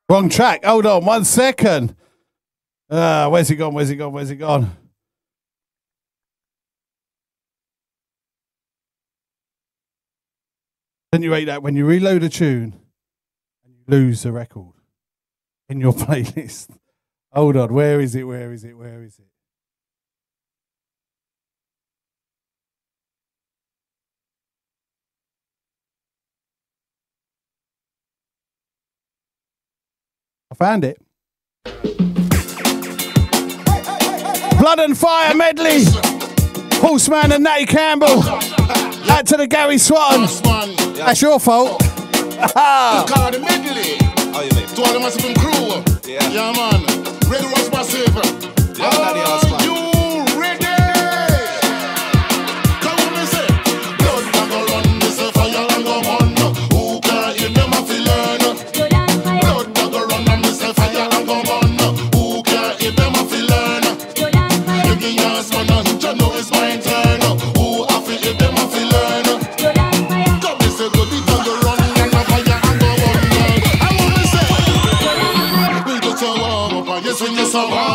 Wrong 0.09 0.27
track. 0.27 0.65
Hold 0.65 0.85
on 0.85 1.05
one 1.05 1.23
second. 1.23 1.95
Uh, 2.89 3.29
where's 3.29 3.47
he 3.47 3.55
gone? 3.55 3.73
Where's 3.73 3.87
he 3.87 3.95
gone? 3.95 4.11
Where's 4.11 4.27
he 4.27 4.35
gone? 4.35 4.75
Then 11.13 11.21
you 11.21 11.31
rate 11.31 11.45
that 11.45 11.63
when 11.63 11.77
you 11.77 11.85
reload 11.85 12.21
a 12.23 12.29
tune 12.29 12.77
and 13.63 13.73
you 13.73 13.83
lose 13.87 14.23
the 14.23 14.33
record 14.33 14.73
in 15.69 15.79
your 15.79 15.93
playlist. 16.05 16.69
Hold 17.31 17.55
on, 17.55 17.73
where 17.73 18.01
is 18.01 18.15
it? 18.15 18.23
Where 18.23 18.51
is 18.51 18.63
it? 18.63 18.75
Where 18.77 19.03
is 19.03 19.19
it? 19.19 19.25
I 30.51 30.55
found 30.55 30.83
it. 30.83 30.99
Blood 34.57 34.79
and 34.79 34.97
Fire 34.97 35.35
medley. 35.35 35.83
Horseman 36.81 37.31
and 37.31 37.43
Natty 37.43 37.67
Campbell. 37.67 38.23
Add 39.09 39.27
to 39.27 39.37
the 39.37 39.45
Gary 39.47 39.77
Swan. 39.77 40.21
That's 40.95 41.21
your 41.21 41.39
fault. 41.39 41.79
the 41.79 43.39
medley. 43.41 43.98
To 44.31 44.81
all 44.85 44.93
the 44.93 44.99
massive 44.99 45.25
and 45.25 45.35
crew. 45.39 45.81
Yeah. 46.05 46.21
Yeah, 46.29 46.53
man. 46.53 46.85
Red 47.29 47.43
was 47.51 47.71
massive. 47.71 48.13
Yeah, 48.77 48.89
oh. 48.93 49.01
daddy, 49.01 49.48
so 77.49 77.67
long. 77.67 77.88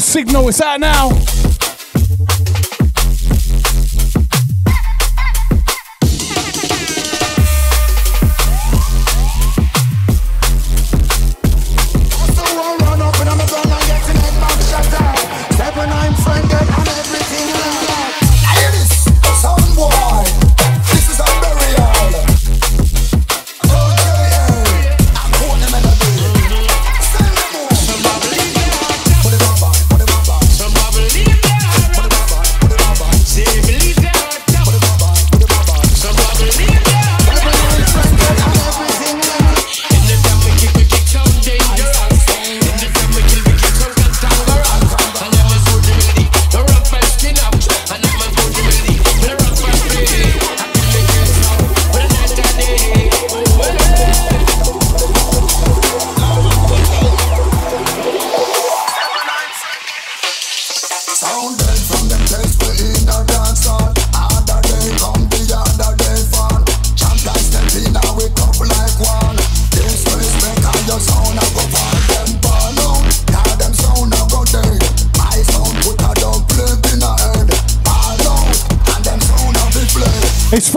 Signal. 0.00 0.48
It's 0.48 0.60
out 0.60 0.80
now. 0.80 1.17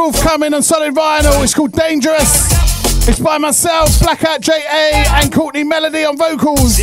Forthcoming 0.01 0.51
on 0.51 0.63
solid 0.63 0.95
vinyl. 0.95 1.43
It's 1.43 1.53
called 1.53 1.73
Dangerous. 1.73 2.49
It's 3.07 3.19
by 3.19 3.37
myself, 3.37 3.99
Blackout 3.99 4.41
JA, 4.41 4.53
and 4.71 5.31
Courtney 5.31 5.63
Melody 5.63 6.05
on 6.05 6.17
vocals. 6.17 6.79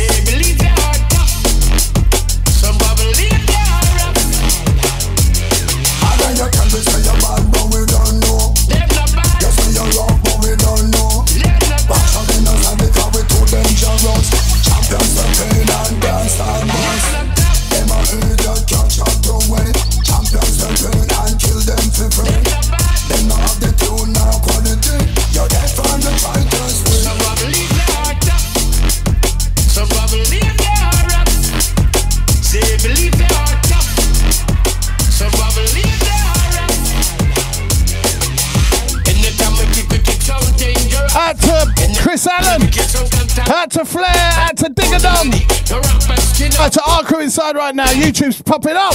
Crew 47.09 47.21
inside 47.21 47.55
right 47.55 47.73
now. 47.73 47.87
YouTube's 47.87 48.41
popping 48.43 48.75
up. 48.75 48.93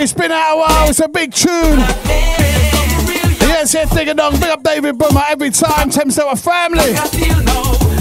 It's 0.00 0.12
been 0.12 0.32
out 0.32 0.54
a 0.54 0.58
while. 0.58 0.88
It's 0.88 1.00
a 1.00 1.08
big 1.08 1.32
tune. 1.32 1.78
Yes, 3.40 3.74
yes, 3.74 3.94
ding 3.94 4.08
a 4.08 4.14
dong. 4.14 4.32
Big 4.34 4.44
up 4.44 4.62
David 4.62 4.98
Boomer 4.98 5.22
every 5.28 5.50
time. 5.50 5.90
Thames 5.90 6.18
a 6.18 6.36
family. 6.36 7.93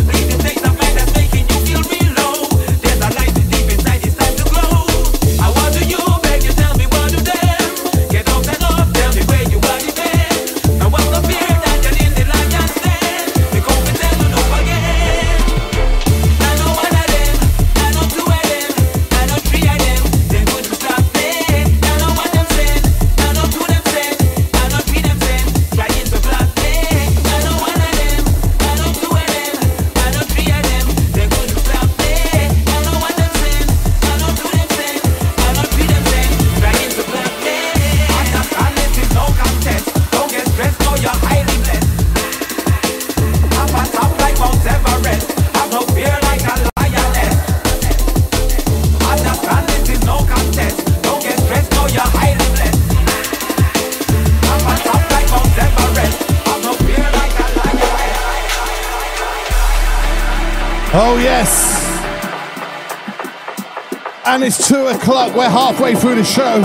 Two 64.73 64.87
o'clock. 64.87 65.35
We're 65.35 65.47
halfway 65.47 65.93
through 65.93 66.15
the 66.15 66.23
show. 66.23 66.57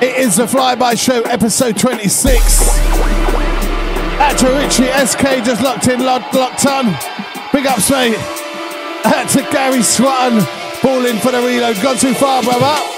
It 0.00 0.16
is 0.16 0.36
the 0.36 0.44
Flyby 0.44 0.98
Show, 0.98 1.20
episode 1.24 1.76
26. 1.76 2.78
At 4.18 4.40
Richie 4.42 4.88
SK, 5.06 5.44
just 5.44 5.62
locked 5.62 5.88
in, 5.88 6.02
locked, 6.02 6.34
on. 6.64 6.86
Big 7.52 7.66
ups, 7.66 7.90
mate. 7.90 8.16
At 9.04 9.26
to 9.32 9.42
Gary 9.52 9.82
Swatton, 9.82 10.42
balling 10.82 11.18
for 11.18 11.32
the 11.32 11.42
reload. 11.42 11.82
Gone 11.82 11.98
too 11.98 12.14
far, 12.14 12.42
brother. 12.42 12.93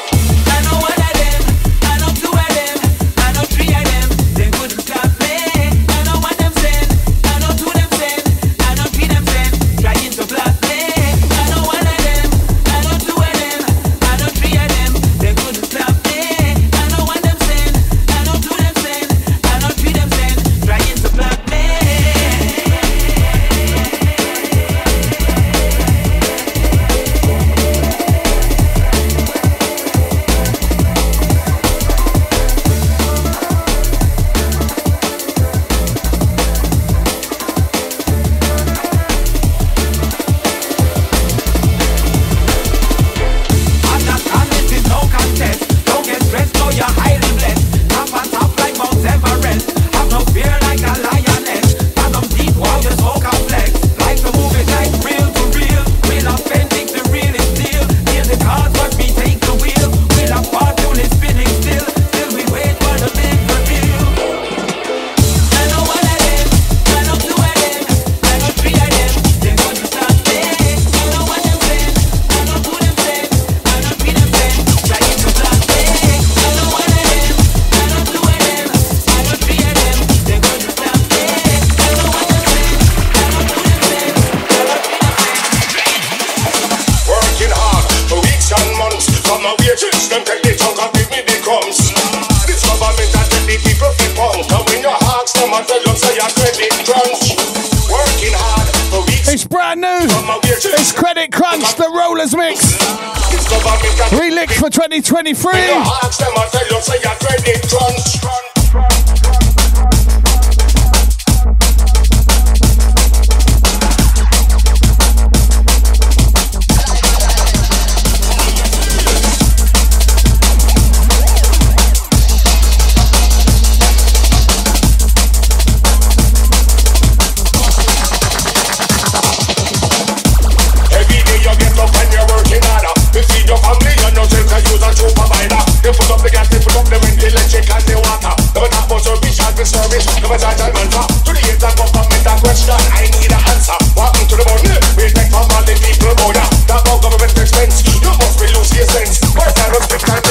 Cause 149.77 149.93
we 149.93 150.26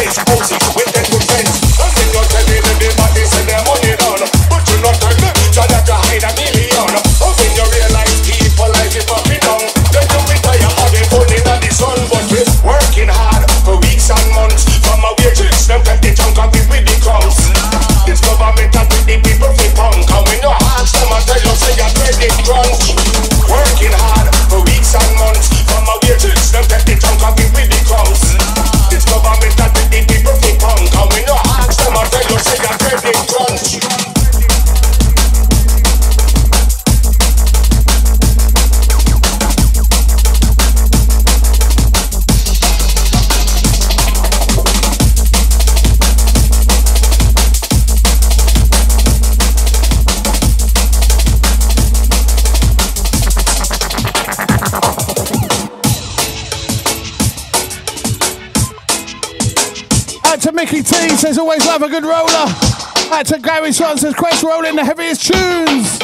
says 61.76 61.82
always 61.82 61.82
love 61.82 61.82
a 61.82 61.89
good 61.89 62.03
roller. 62.03 63.17
Out 63.17 63.26
to 63.28 63.39
Gary 63.39 63.71
Swan 63.71 63.97
says 63.97 64.13
Quest 64.13 64.43
rolling 64.43 64.76
the 64.76 64.84
heaviest 64.84 65.26
tunes. 65.26 65.99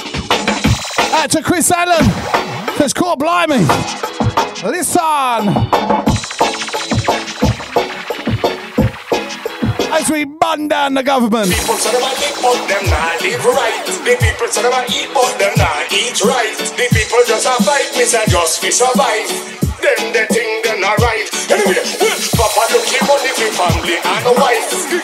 Out 1.13 1.30
to 1.32 1.41
Chris 1.41 1.72
Allen 1.72 2.05
says 2.78 2.93
Court 2.93 3.19
Blimey. 3.19 3.65
Listen. 4.63 5.67
as 9.93 10.09
we 10.09 10.24
bun 10.24 10.69
down 10.69 10.93
the 10.93 11.03
government. 11.03 11.51
People 11.51 11.76
say 11.76 11.91
them 11.91 12.01
a 12.01 12.05
live, 12.05 12.39
but 12.41 12.67
them 12.67 12.89
not 12.89 13.22
live 13.22 13.45
right. 13.45 13.86
The 13.86 14.17
people 14.24 14.47
say 14.47 14.63
them 14.63 14.72
a 14.72 14.86
eat, 14.88 15.09
but 15.13 15.38
them 15.38 15.53
not 15.57 15.91
eat 15.91 16.22
right. 16.24 16.55
The 16.57 16.88
people 16.95 17.19
just 17.28 17.45
a 17.45 17.63
fight, 17.63 17.91
say 17.93 18.24
just 18.30 18.61
fi 18.61 18.69
survive. 18.69 19.28
Then 19.82 20.13
they 20.13 20.26
think 20.28 20.63
they're 20.63 20.80
not 20.80 20.97
right. 20.99 21.40
For. 21.51 21.91
You 25.01 25.03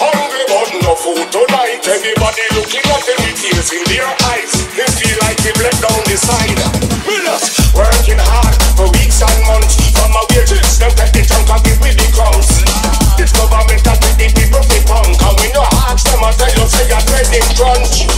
hungry, 0.00 0.44
but 0.48 0.96
food 0.96 1.28
tonight. 1.28 1.84
Everybody 1.84 2.44
looking 2.56 2.80
at 2.88 3.02
them 3.04 3.18
with 3.28 3.72
in 3.76 3.84
their 3.92 4.08
eyes. 4.32 4.52
They 4.72 4.88
feel 4.88 5.16
like 5.20 5.36
they 5.44 5.52
bled 5.52 5.76
down 5.84 6.00
the 6.08 6.16
side. 6.16 6.56
Just 7.32 7.74
working 7.76 8.20
hard 8.20 8.56
for 8.72 8.88
weeks 8.96 9.20
and 9.20 9.40
months. 9.44 9.76
From 9.92 10.12
my 10.16 10.24
wages, 10.32 10.80
them 10.80 10.92
take 10.96 11.12
the 11.12 11.22
chunk 11.28 11.50
and 11.52 11.60
give 11.64 11.80
me 11.84 11.92
the 11.92 12.08
crumbs. 12.16 12.48
This 13.20 13.32
government 13.36 13.84
that 13.84 14.00
the 14.00 14.32
people 14.32 14.64
fi 14.64 14.80
punk 14.88 15.14
And 15.14 15.36
when 15.38 15.52
you 15.52 15.64
ask 15.86 16.08
them, 16.08 16.24
I 16.24 16.32
tell 16.32 16.48
you 16.48 16.64
say 16.66 16.88
you're 16.88 17.04
dreading 17.06 17.44
crunch 17.54 18.08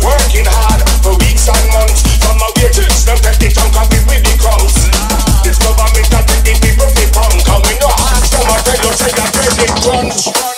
Working 0.00 0.46
hard 0.46 0.80
for 1.02 1.12
weeks 1.20 1.50
and 1.50 1.68
months 1.74 2.00
From 2.22 2.38
my 2.38 2.48
wages, 2.62 3.04
them 3.04 3.18
take 3.18 3.36
the 3.42 3.48
chunk 3.50 3.74
and 3.74 3.90
give 3.90 4.06
me 4.06 4.13
them, 8.98 9.14
I 9.18 9.30
tell 9.30 10.04
you 10.04 10.12
say 10.12 10.53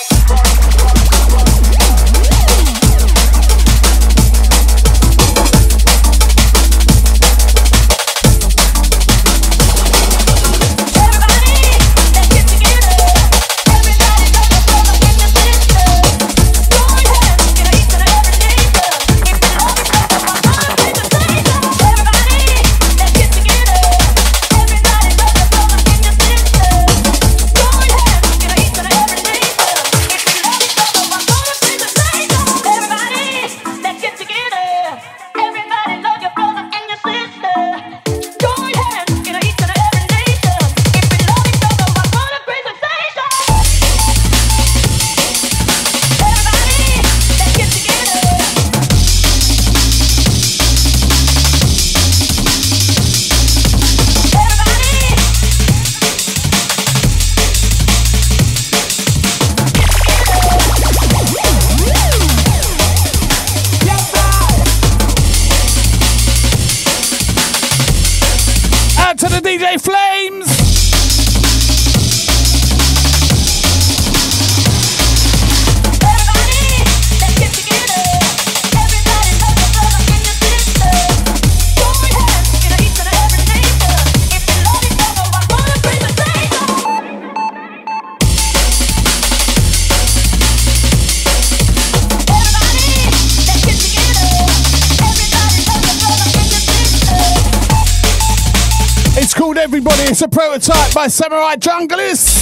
It's 100.17 100.23
a 100.23 100.29
prototype 100.29 100.95
by 100.95 101.09
Samurai 101.09 101.57
Junglist. 101.57 102.36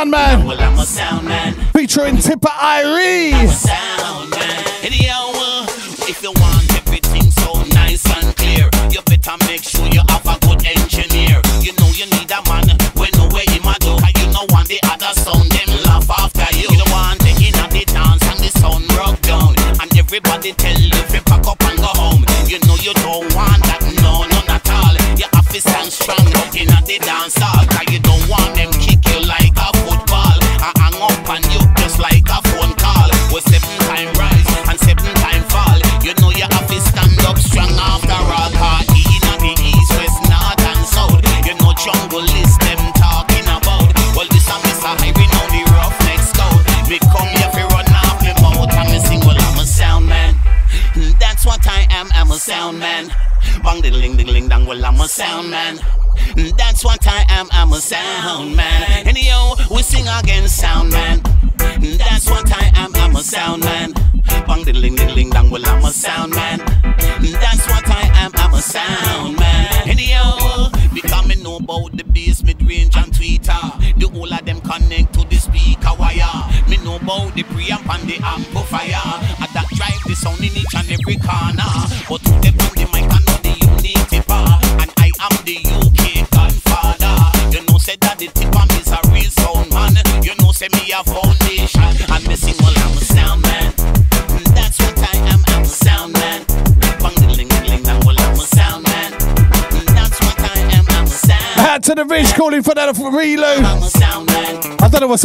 It's 0.00 0.14
called, 0.14 0.57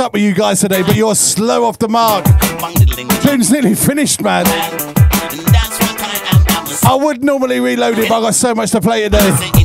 up 0.04 0.14
with 0.14 0.22
you 0.22 0.34
guys 0.34 0.60
today, 0.60 0.82
but 0.82 0.96
you're 0.96 1.16
slow 1.16 1.64
off 1.64 1.80
the 1.80 1.88
mark. 1.88 2.26
Tune's 3.22 3.50
nearly 3.50 3.74
finished, 3.74 4.22
man. 4.22 4.46
I 6.86 7.00
would 7.00 7.24
normally 7.24 7.62
reload 7.62 7.98
it, 7.98 8.10
but 8.10 8.18
I 8.18 8.22
got 8.22 8.36
so 8.36 8.54
much 8.54 8.72
to 8.72 8.82
play 8.82 9.04
today. 9.04 9.63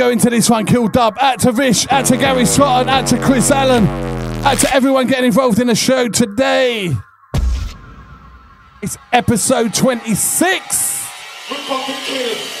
Go 0.00 0.08
into 0.08 0.30
this 0.30 0.48
one, 0.48 0.64
Kill 0.64 0.88
Dub. 0.88 1.18
Out 1.20 1.40
to 1.40 1.52
Vish, 1.52 1.86
out 1.90 2.06
to 2.06 2.16
Gary 2.16 2.46
Swatton, 2.46 2.88
out 2.88 3.06
to 3.08 3.18
Chris 3.18 3.50
Allen, 3.50 3.86
out 4.46 4.58
to 4.60 4.74
everyone 4.74 5.06
getting 5.06 5.26
involved 5.26 5.58
in 5.58 5.66
the 5.66 5.74
show 5.74 6.08
today. 6.08 6.96
It's 8.80 8.96
episode 9.12 9.74
26. 9.74 12.59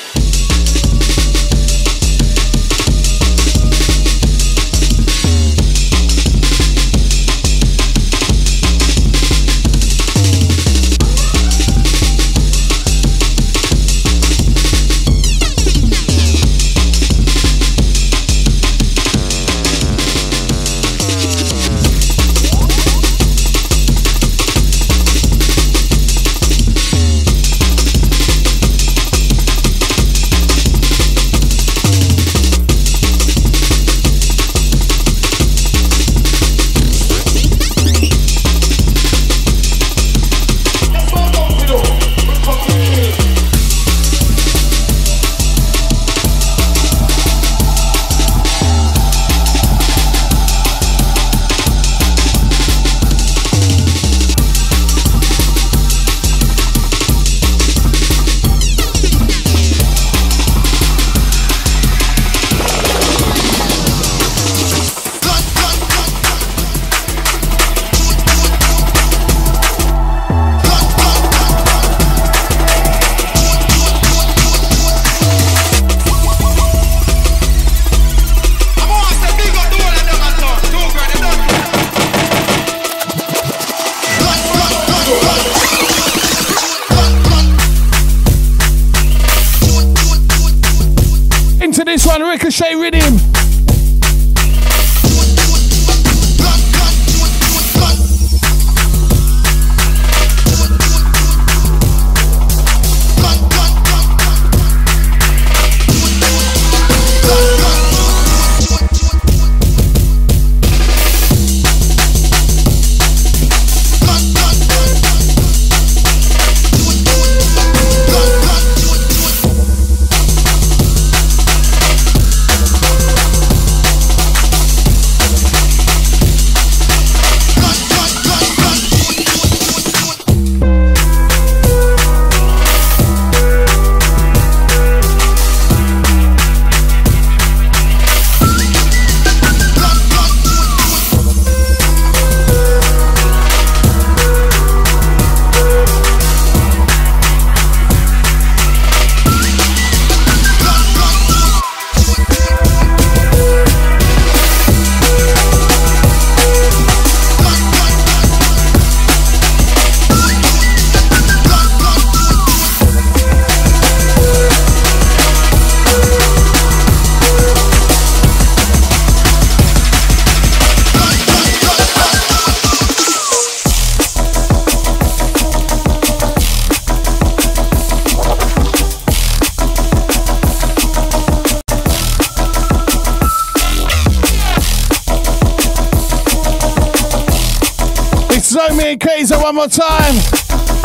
One 189.50 189.56
more 189.56 189.66
time. 189.66 190.14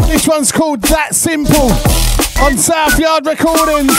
This 0.08 0.28
one's 0.28 0.52
called 0.52 0.82
That 0.82 1.14
Simple 1.14 1.70
on 2.44 2.58
South 2.58 2.98
Yard 2.98 3.28
Recordings. 3.28 3.94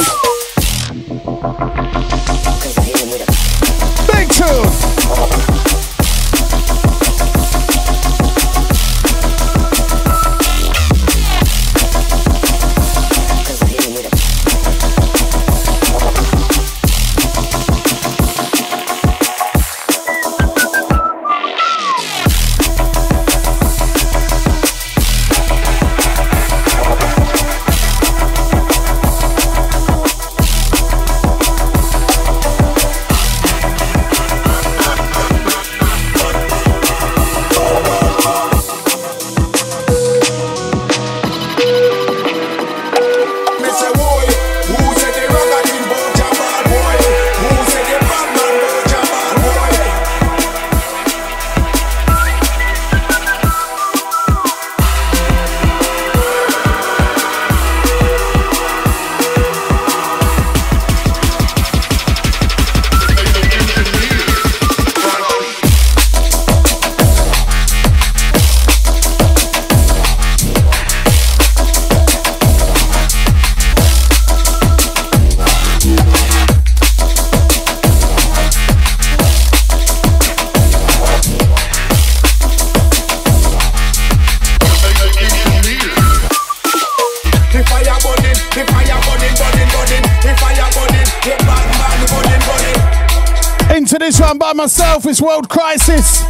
World 95.26 95.48
Crisis, 95.48 96.22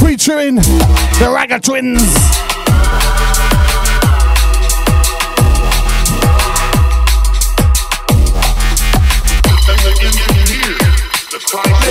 featuring 0.00 0.54
the 0.54 1.28
Ragga 1.28 1.60
Twins. 1.60 2.00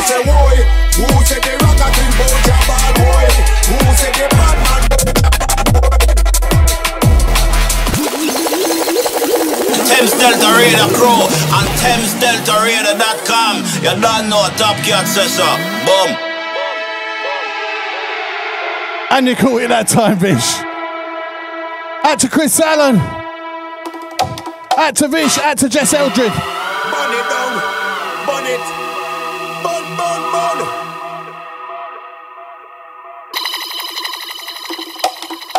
say, 0.02 0.24
boy, 0.26 0.58
who 0.98 1.06
said 1.22 1.44
the 1.46 1.54
Ragga 1.62 1.86
Twin 1.94 2.12
boy? 2.98 3.30
Who 3.70 3.78
said 3.94 4.14
the 4.18 4.26
bad 4.34 4.58
man? 4.66 4.82
Thames 9.86 10.14
Delta 10.18 10.50
Radio 10.58 10.90
crew 10.98 11.30
and 11.30 11.70
ThamesDeltaRadio.com. 11.78 13.56
You 13.84 13.94
don't 14.02 14.30
know 14.30 14.50
Top 14.58 14.78
Cat 14.78 15.08
says 15.08 15.38
And 19.20 19.28
you 19.28 19.36
caught 19.36 19.62
it 19.62 19.68
that 19.68 19.90
time, 19.90 20.16
Vish. 20.16 20.64
Out 22.08 22.24
to 22.24 22.30
Chris 22.30 22.58
Allen. 22.58 22.96
Out 24.80 24.96
to 24.96 25.10
Vish. 25.10 25.38
Out 25.40 25.58
to 25.58 25.68
Jess 25.68 25.94
Eldred. 25.94 26.32
Burn 26.32 27.12
it 27.12 27.28
down. 27.28 27.52
Burn 28.24 28.48
it. 28.48 28.64
Burn, 29.60 29.84
burn, 30.00 30.24
burn. 30.32 30.60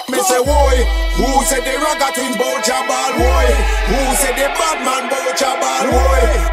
Me 0.09 0.19
say, 0.25 0.41
boy, 0.41 0.77
who 1.21 1.29
said 1.45 1.61
the 1.61 1.77
Ragga 1.85 2.17
Twins 2.17 2.41
bout 2.41 2.65
Jabal, 2.65 3.13
boy? 3.21 3.45
Who 3.93 4.01
said 4.17 4.41
the 4.41 4.49
bad 4.57 4.81
man 4.89 5.13
bout 5.13 5.37
Jabal, 5.37 5.85
boy? 5.93 6.50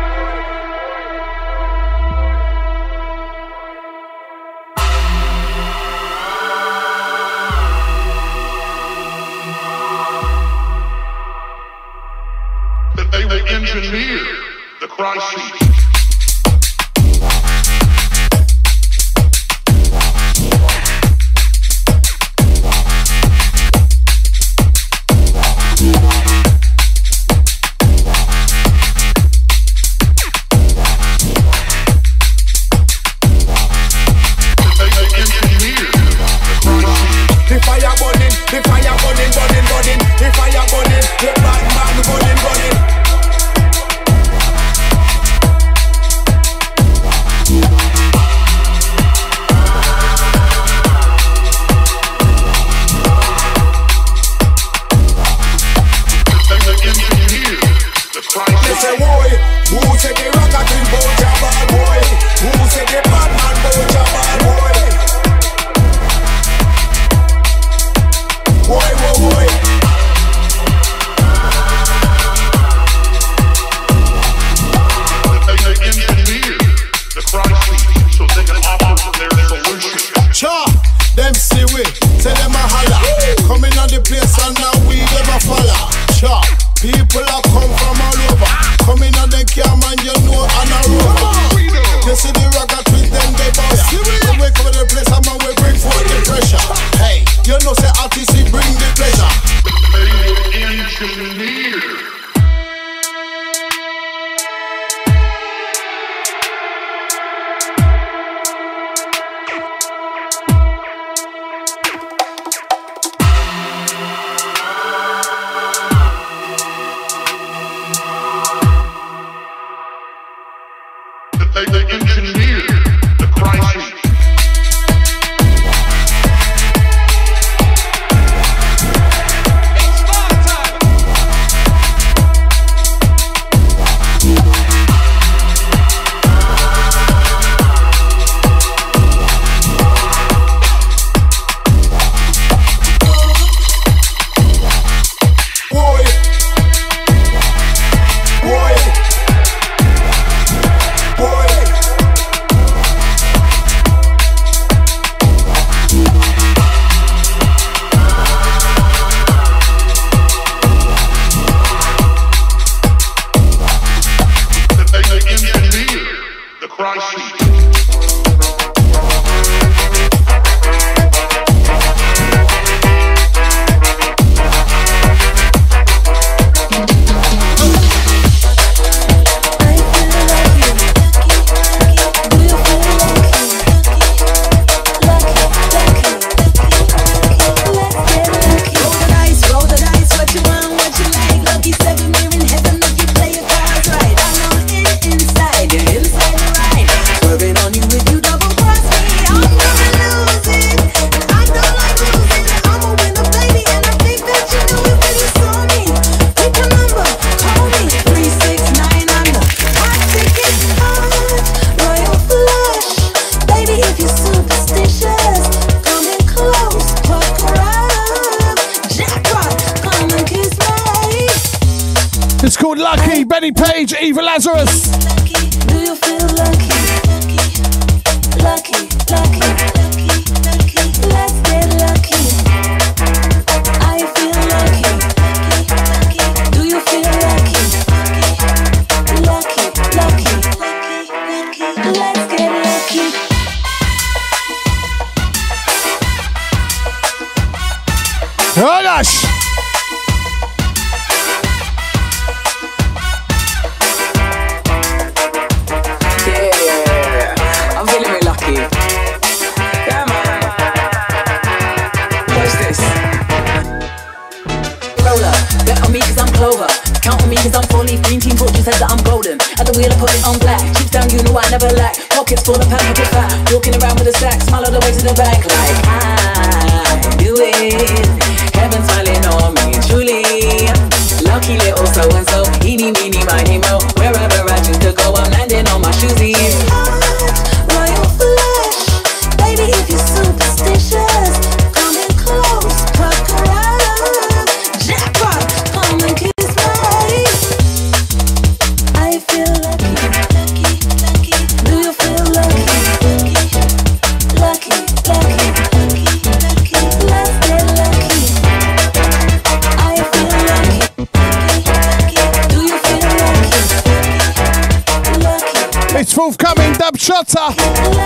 shutter. 317.08 317.97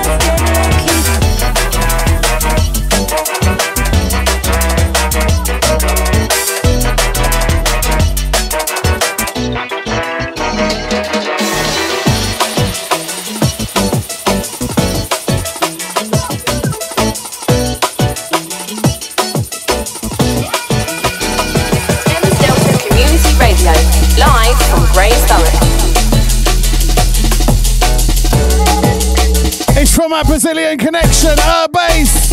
by 30.23 30.27
Brazilian 30.27 30.77
Connection, 30.77 31.37
her 31.37 31.67
bass. 31.69 32.31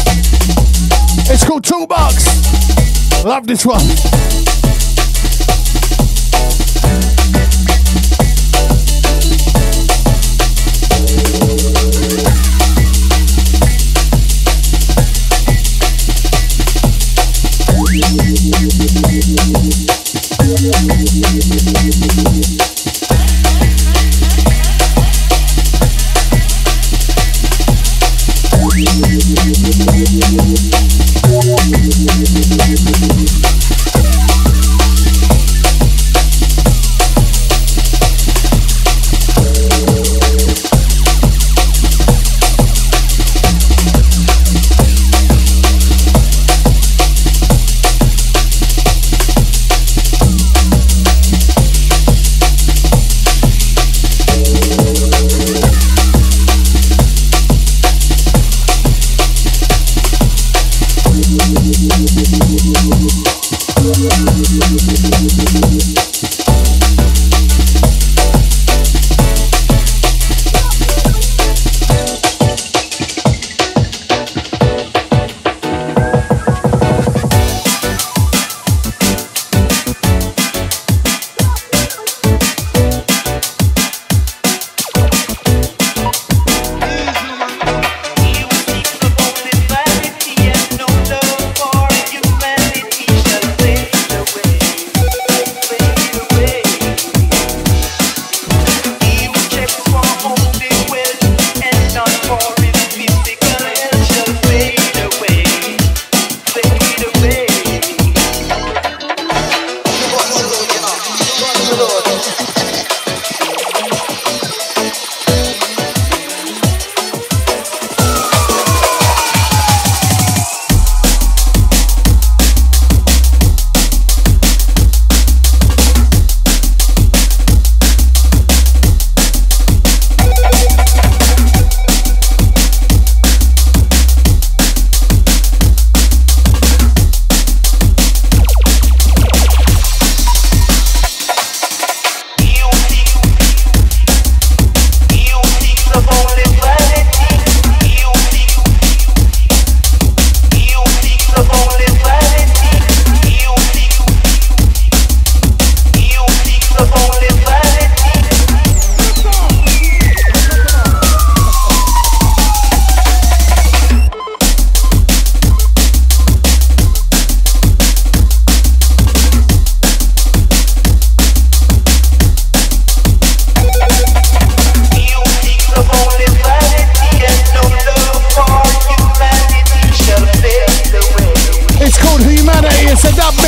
It's 1.31 1.45
called 1.45 1.65
Toolbox. 1.65 3.25
Love 3.25 3.47
this 3.47 3.65
one. 3.65 4.58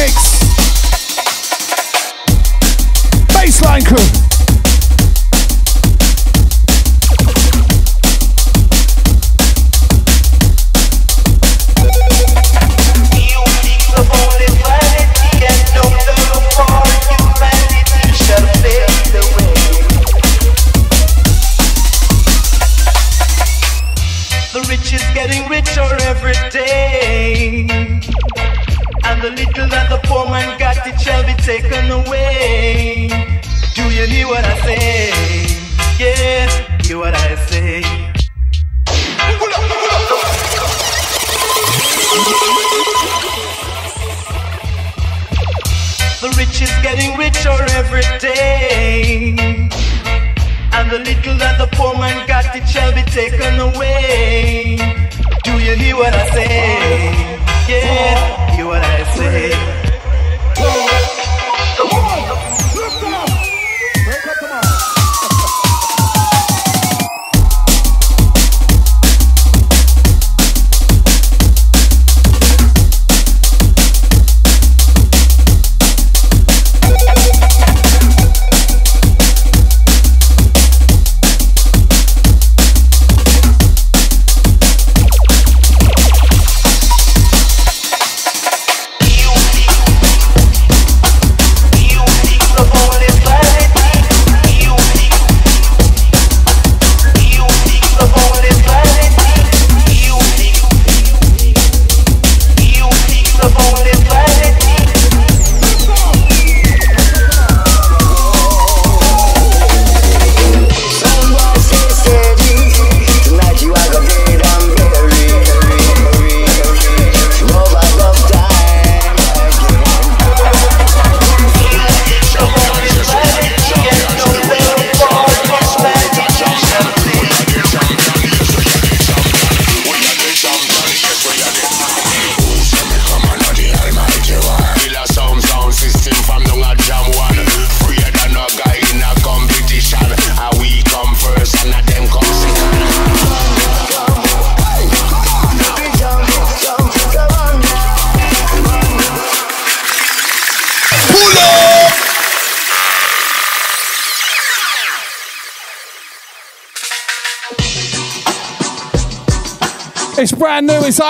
mix. 0.01 0.40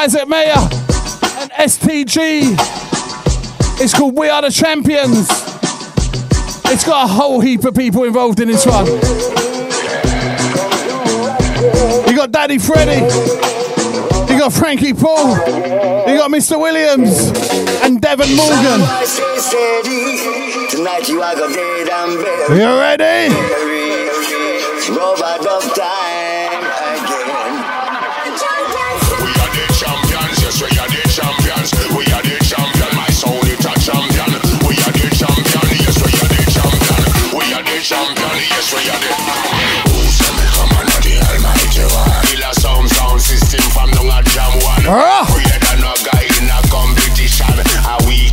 Isaac 0.01 0.29
Mayer 0.29 0.55
and 0.57 1.51
STG. 1.51 2.57
It's 3.83 3.93
called 3.93 4.17
We 4.17 4.31
Are 4.31 4.41
the 4.41 4.51
Champions. 4.51 5.29
It's 6.73 6.87
got 6.87 7.05
a 7.05 7.07
whole 7.07 7.39
heap 7.39 7.65
of 7.65 7.75
people 7.75 8.05
involved 8.05 8.41
in 8.41 8.49
this 8.49 8.65
one. 8.65 8.87
You 12.07 12.17
got 12.17 12.33
Daddy 12.33 12.57
Freddy. 12.57 13.05
You 14.33 14.39
got 14.41 14.55
Frankie 14.55 14.95
Paul. 14.95 15.37
You 15.37 16.17
got 16.17 16.31
Mr. 16.31 16.59
Williams 16.59 17.29
and 17.85 18.01
Devon 18.01 18.35
Morgan. 18.37 18.81
You 22.57 22.81
ready? 22.81 23.35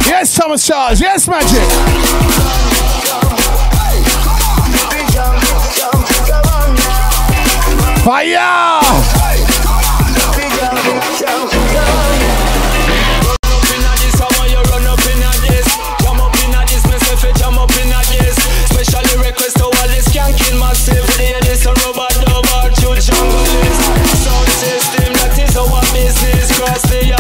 Yes, 0.08 0.36
Thomas 0.36 0.66
Charles. 0.66 1.00
Yes, 1.00 1.28
Magic. 1.28 1.62
Fire! 8.04 9.07
estrella 26.78 27.16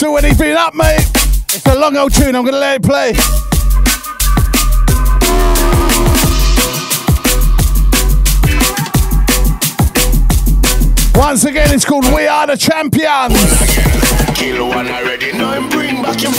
to 0.00 0.16
anything 0.16 0.56
up, 0.56 0.74
mate. 0.74 1.06
It's 1.52 1.66
a 1.66 1.78
long 1.78 1.94
old 1.94 2.14
tune, 2.14 2.34
I'm 2.34 2.42
gonna 2.42 2.56
let 2.56 2.76
it 2.76 2.82
play. 2.82 3.12
Once 11.14 11.44
again, 11.44 11.70
it's 11.74 11.84
called 11.84 12.06
We 12.14 12.26
Are 12.26 12.46
the 12.46 12.56
Champions. 12.56 13.34
Kill 14.38 14.68
one 14.68 14.88
already, 14.88 15.32
bring 15.68 16.02
back 16.02 16.22
your. 16.22 16.32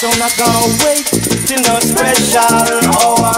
So 0.00 0.08
I'm 0.08 0.18
not 0.18 0.34
gonna 0.38 0.66
wait 0.82 1.04
till 1.44 1.60
no 1.60 1.78
special 1.78 2.40
hour. 2.40 3.36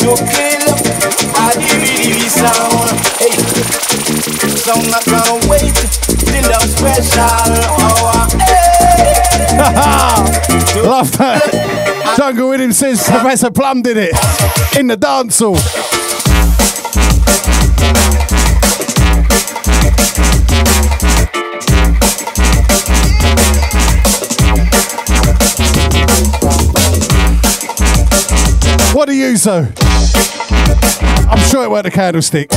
To 0.00 0.12
kill 0.28 0.68
a 1.32 1.48
DVD 1.56 2.28
sound. 2.28 2.92
Hey. 3.16 3.32
So 4.52 4.72
I'm 4.74 4.90
not 4.90 5.02
gonna 5.06 5.48
wait 5.48 5.72
till 6.28 6.44
no 6.44 6.58
special 6.58 7.24
hour. 7.80 8.28
Love 10.84 11.16
that. 11.16 12.14
Jungle 12.18 12.50
Williams 12.50 12.76
says 12.76 13.02
Professor 13.08 13.50
Plum 13.50 13.80
did 13.80 13.96
it 13.96 14.78
in 14.78 14.88
the 14.88 14.96
dance 14.98 15.38
hall. 15.38 16.01
So? 29.36 29.68
I'm 31.30 31.38
sure 31.48 31.64
it 31.64 31.70
weren't 31.70 31.86
a 31.86 31.90
candlestick. 31.90 32.50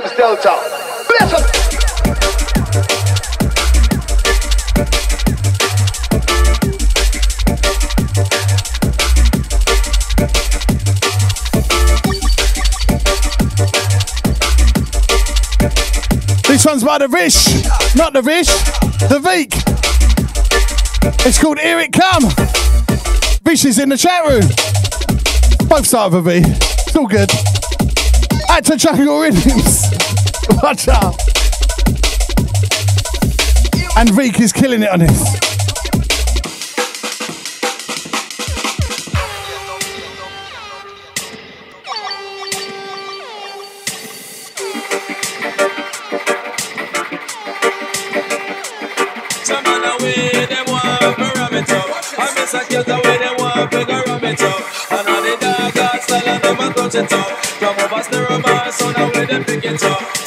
Delta. 0.00 0.56
Bless. 1.08 1.30
This 16.46 16.64
one's 16.64 16.82
by 16.82 16.98
the 16.98 17.08
Vish, 17.08 17.64
not 17.94 18.14
the 18.14 18.22
Vish, 18.22 18.46
the 19.08 19.20
Veek. 19.22 19.52
It's 21.26 21.38
called 21.38 21.58
Here 21.58 21.78
It 21.78 21.92
Come. 21.92 22.22
Vish 23.42 23.66
is 23.66 23.78
in 23.78 23.90
the 23.90 23.98
chat 23.98 24.26
room. 24.26 24.48
Both 25.68 25.86
start 25.86 26.12
with 26.12 26.26
a 26.26 26.40
V. 26.40 26.42
It's 26.86 26.96
all 26.96 27.06
good. 27.06 27.49
Add 28.60 28.66
to 28.66 28.76
Jungle 28.76 29.20
Rhythms. 29.20 29.90
Watch 30.62 30.86
out. 30.88 31.18
And 33.96 34.10
Veek 34.10 34.38
is 34.38 34.52
killing 34.52 34.82
it 34.82 34.90
on 34.90 34.98
this. 34.98 35.40
Up. 56.62 57.02
Up. 57.02 57.22
Up. 57.22 57.40
From 57.60 57.78
over 57.78 58.02
stereo 58.02 58.30
man, 58.30 58.39
so 59.00 59.06
now 59.06 59.20
we 59.20 59.26
them 59.26 60.19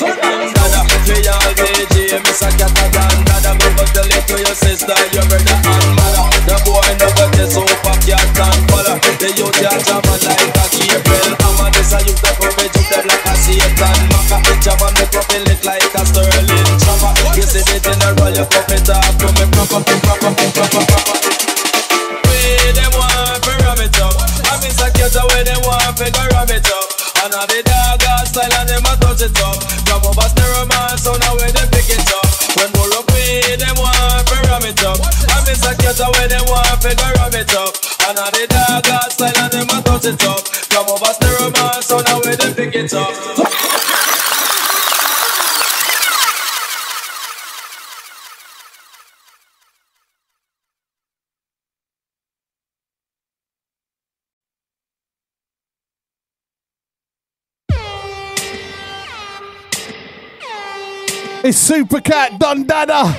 It's 61.53 61.69
Supercat 61.69 62.39
Don 62.39 62.65
Dada. 62.65 63.13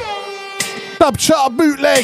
Dub 0.99 1.17
chart 1.17 1.57
bootleg. 1.57 2.03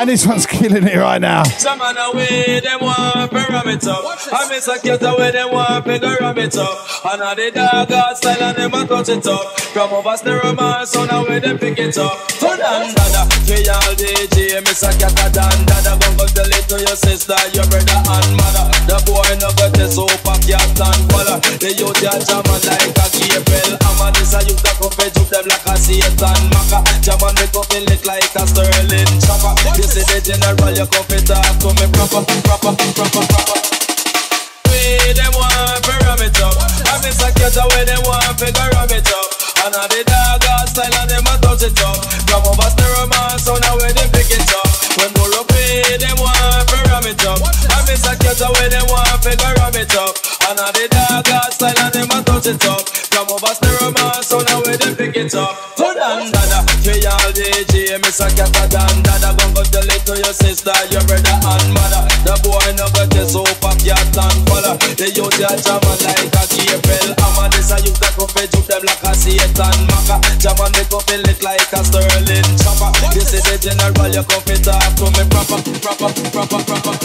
And 0.00 0.08
this 0.08 0.24
one's 0.24 0.46
killing 0.46 0.88
it 0.88 0.96
right 0.96 1.20
now. 1.20 1.44
Some 1.44 1.80
man 1.80 1.98
away, 1.98 2.60
them 2.64 2.80
want. 2.80 3.28
I 3.30 4.48
miss 4.48 4.68
a 4.68 4.80
cat 4.80 5.02
away, 5.04 5.32
them 5.32 5.52
want 5.52 5.84
up. 6.56 6.80
And 7.04 7.20
now 7.20 7.34
the 7.34 7.50
dog 7.52 8.16
style 8.16 8.40
and 8.40 8.56
them 8.56 8.72
a 8.72 8.86
touch 8.88 9.10
it 9.10 9.26
up. 9.26 9.60
From 9.76 9.92
over 9.92 10.16
stereo 10.16 10.54
man, 10.54 10.86
them 11.44 11.58
pick 11.58 11.78
it 11.78 11.98
up. 11.98 12.16
We 12.40 13.68
all 13.68 13.92
DJ, 13.92 14.64
miss 14.64 14.80
a 14.80 14.96
cat 14.96 15.12
a. 15.12 15.44
Go 16.00 16.16
go 16.16 16.24
tell 16.32 16.48
it 16.48 16.64
to 16.72 16.80
your 16.80 16.96
sister, 16.96 17.36
your 17.52 17.68
brother 17.68 18.00
and 18.00 18.32
mother. 18.40 18.64
The 18.88 18.96
boy 19.04 19.28
no 19.44 19.52
got 19.60 19.76
the 19.76 19.92
cat 19.92 20.80
and. 20.80 21.12
The 21.60 21.68
youth 21.76 22.00
ya 22.00 22.16
like 22.64 22.91
up 27.72 27.88
it 27.88 28.04
like 28.04 28.34
a 28.36 28.44
Sterling 28.44 29.12
chopper. 29.24 29.56
You 29.76 29.86
see 29.88 30.04
the 30.04 30.20
general, 30.20 30.72
you 30.76 30.84
come 30.92 31.06
fit 31.08 31.24
talk 31.24 31.56
to 31.64 31.68
me 31.80 31.86
proper, 31.96 32.20
proper, 32.44 32.72
proper, 32.76 33.24
proper. 33.24 33.58
Way 34.68 35.12
them 35.16 35.32
want 35.32 35.80
to 35.80 35.92
ram 36.04 36.20
it 36.20 36.36
up. 36.42 36.52
I 36.84 37.00
miss 37.00 37.20
a 37.24 37.32
cat 37.32 37.56
away, 37.56 37.84
them 37.88 38.02
want 38.04 38.36
to 38.36 38.48
ram 38.52 38.92
it 38.92 39.08
up. 39.08 39.28
And 39.64 39.72
now 39.72 39.88
the 39.88 40.04
dog 40.04 40.68
style 40.68 40.92
and 41.00 41.08
them 41.08 41.24
a 41.24 41.34
touch 41.40 41.64
it 41.64 41.80
up. 41.80 41.96
From 42.28 42.44
over 42.44 42.68
man, 43.08 43.38
so 43.40 43.56
now 43.56 43.76
where 43.80 43.92
they 43.92 44.08
pick 44.12 44.28
it 44.28 44.52
up. 44.52 44.68
When 45.00 45.08
more 45.16 45.32
up 45.40 45.48
way, 45.56 45.96
them 45.96 46.16
want 46.20 46.68
to 46.68 46.76
ram 46.92 47.08
it 47.08 47.24
up. 47.24 47.40
I 47.40 47.78
miss 47.88 48.04
a 48.04 48.12
cat 48.20 48.40
away, 48.42 48.68
them 48.68 48.84
want 48.92 49.22
to 49.24 49.32
ram 49.32 49.76
it 49.80 49.94
up. 49.96 50.12
And 50.44 50.60
now 50.60 50.70
the 50.76 50.84
dog 50.92 51.24
style 51.56 51.78
and 51.78 51.92
them 51.94 52.12
a 52.12 52.18
touch 52.20 52.52
it 52.52 52.64
up. 52.68 52.84
From 53.08 53.32
over 53.32 53.54
man, 53.96 54.20
so 54.20 54.44
now 54.44 54.60
where 54.60 54.76
they 54.76 54.92
pick 54.92 55.16
it 55.16 55.34
up. 55.34 55.61
To 60.62 60.70
your 60.70 61.02
your 61.02 61.04
brother 61.10 61.36
and 61.42 61.68
mother. 61.74 62.02
The 62.22 62.34
boy 62.46 62.70
no 62.78 62.86
got 62.94 63.10
the 63.10 63.26
super 63.26 63.74
cat 63.82 64.14
and 64.14 64.38
color. 64.46 64.78
The 64.94 65.10
youth 65.10 65.38
ya 65.38 65.50
jam 65.58 65.82
like 65.82 66.30
a. 66.30 66.42
I'm 67.18 67.38
a 67.38 67.50
this 67.50 67.70
a 67.74 67.76
youth 67.82 67.98
that 67.98 68.14
go 68.14 68.26
fetch 68.30 68.54
up 68.54 68.66
them 68.70 68.82
like 68.86 69.02
a 69.02 69.12
Satan 69.14 69.78
Maka. 69.90 70.22
Jam 70.38 70.58
a 70.62 70.66
make 70.70 70.92
up 70.94 71.10
it 71.10 71.20
look 71.26 71.42
like 71.42 71.72
a 71.72 71.80
Sterling 71.82 72.50
chopper. 72.62 72.90
You 73.10 73.22
see 73.26 73.42
the 73.42 73.58
general, 73.58 74.08
you 74.14 74.22
come 74.22 74.42
fit 74.46 74.62
talk 74.62 74.94
to 75.02 75.06
me 75.10 75.24
proper, 75.30 75.58
proper, 75.82 76.10
proper, 76.30 76.60
proper. 76.62 77.01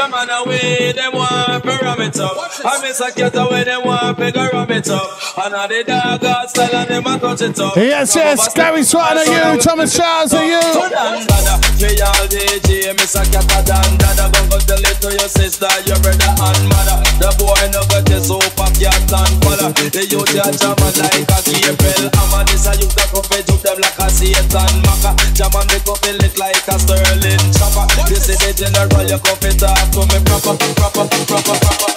Some 0.00 0.14
away, 0.14 0.92
them 0.92 1.12
want 1.12 1.62
to 1.62 1.78
ram 1.82 2.00
it 2.00 2.18
up. 2.18 2.32
I 2.64 2.80
miss 2.80 3.00
a 3.00 3.12
cat 3.12 3.36
away, 3.36 3.64
them 3.64 3.84
want 3.84 4.16
to 4.16 4.50
ram 4.50 4.70
it 4.70 4.88
up. 4.88 5.38
And 5.44 5.52
now 5.52 5.66
the 5.66 5.84
dog 5.84 6.20
got 6.22 6.48
style 6.48 6.74
and 6.74 6.88
them 6.88 7.06
a 7.06 7.18
touch 7.18 7.42
it 7.42 7.60
up. 7.60 7.76
Yes, 7.76 8.16
yes, 8.16 8.54
Gary 8.54 8.82
Swan 8.82 9.18
are 9.18 9.24
you, 9.26 9.60
Thomas 9.60 9.94
Charles 9.94 10.32
are 10.32 10.46
you. 10.46 11.69
We 11.80 11.96
all 12.04 12.28
DJ, 12.28 12.92
miss 12.92 13.16
a 13.16 13.24
cat 13.32 13.48
a 13.56 13.64
dan, 13.64 13.96
dada, 13.96 14.28
go 14.28 14.52
go 14.52 14.58
tell 14.68 14.84
it 14.84 15.00
to 15.00 15.16
your 15.16 15.32
sister, 15.32 15.64
your 15.88 15.96
brother 16.04 16.28
and 16.28 16.60
mother. 16.68 17.00
The 17.16 17.32
boy 17.40 17.56
no 17.72 17.80
got 17.88 18.04
the 18.04 18.20
super 18.20 18.68
cat 18.76 19.08
and 19.08 19.32
color. 19.40 19.72
The 19.88 20.04
youth 20.04 20.28
ya 20.28 20.44
jam 20.52 20.76
like 20.76 21.24
a 21.24 21.24
Gabriel. 21.24 22.12
A 22.12 22.40
this 22.44 22.68
a 22.68 22.76
youth 22.76 22.92
that 23.00 23.08
go 23.08 23.24
fetch 23.24 23.48
up 23.48 23.64
them 23.64 23.80
like 23.80 23.96
a 23.96 24.12
Satan 24.12 24.76
Maka. 24.84 25.16
Jam 25.32 25.56
a 25.56 25.64
make 25.72 25.88
up 25.88 26.04
it 26.04 26.36
like 26.36 26.68
a 26.68 26.76
Sterling 26.76 27.48
chopper. 27.56 27.88
You 28.12 28.20
see 28.20 28.36
the 28.36 28.52
general, 28.52 29.08
you 29.08 29.16
come 29.16 29.40
fit 29.40 29.56
talk 29.56 29.80
to 29.96 30.04
me 30.04 30.20
proper, 30.28 30.60
proper, 30.60 31.08
proper, 31.08 31.56
proper. 31.64 31.90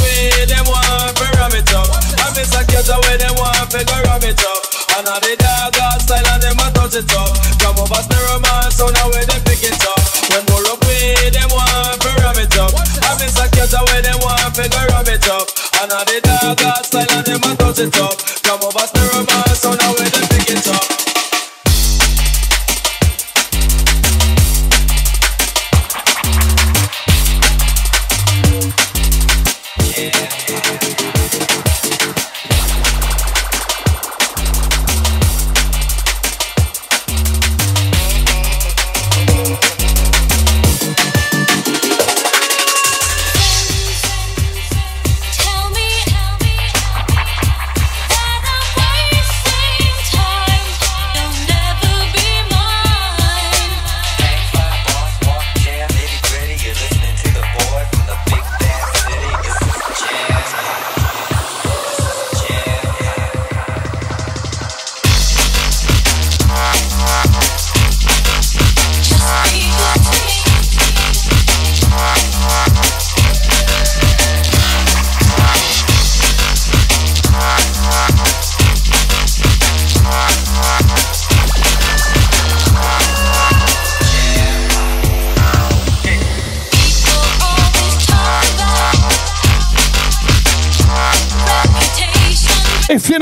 Way 0.00 0.48
them 0.48 0.64
want 0.64 1.20
to 1.20 1.28
ram 1.36 1.52
it 1.52 1.68
up. 1.76 1.84
I 2.16 2.32
miss 2.32 2.56
a 2.56 2.64
cat 2.64 2.88
away, 2.96 3.20
them 3.20 3.36
want 3.36 3.68
to 3.76 3.84
ram 3.84 4.24
it 4.24 4.40
up. 4.40 4.69
And 4.96 5.06
now 5.06 5.18
the 5.22 5.36
dog 5.38 5.74
style 6.02 6.26
and 6.34 6.42
them 6.42 6.58
a 6.58 6.66
touch 6.74 6.96
it 6.98 7.10
up. 7.14 7.30
From 7.62 7.78
over 7.78 8.02
stereo 8.02 8.38
man, 8.40 8.70
so 8.70 8.88
now 8.90 9.08
where 9.10 9.24
they 9.24 9.40
pick 9.46 9.62
it 9.62 9.78
up. 9.86 10.00
When 10.30 10.42
more 10.50 10.66
up 10.66 10.80
way, 10.86 11.30
them 11.30 11.50
want 11.54 12.00
to 12.02 12.10
ram 12.20 12.38
it 12.38 12.56
up. 12.58 12.74
I 13.06 13.14
miss 13.22 13.38
a 13.38 13.46
cat 13.48 13.72
away, 13.74 14.02
them 14.02 14.18
want 14.20 14.54
to 14.54 14.66
ram 14.66 15.06
it 15.06 15.26
up. 15.30 15.46
And 15.80 15.88
now 15.90 16.04
the 16.04 16.20
dog 16.20 16.84
style 16.84 17.06
and 17.06 17.26
them 17.26 17.42
a 17.44 17.50
touch 17.56 17.78
it 17.78 17.96
up. 17.98 18.14
From 18.44 18.60
over 18.66 18.86
stereo 18.86 19.22
man, 19.24 19.54
so 19.54 19.70
now 19.74 19.94
where 19.94 20.10
they 20.10 20.26
pick 20.34 20.50
it 20.50 20.66
up. 20.68 20.99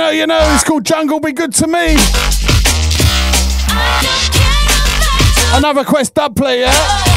Know, 0.08 0.20
you 0.20 0.26
know. 0.26 0.54
It's 0.54 0.64
called 0.64 0.84
Jungle 0.84 1.20
Be 1.20 1.32
Good 1.32 1.52
to 1.54 1.66
Me. 1.66 1.96
Another 5.56 5.84
Quest 5.84 6.14
dub 6.14 6.36
play, 6.36 6.60
yeah? 6.60 7.07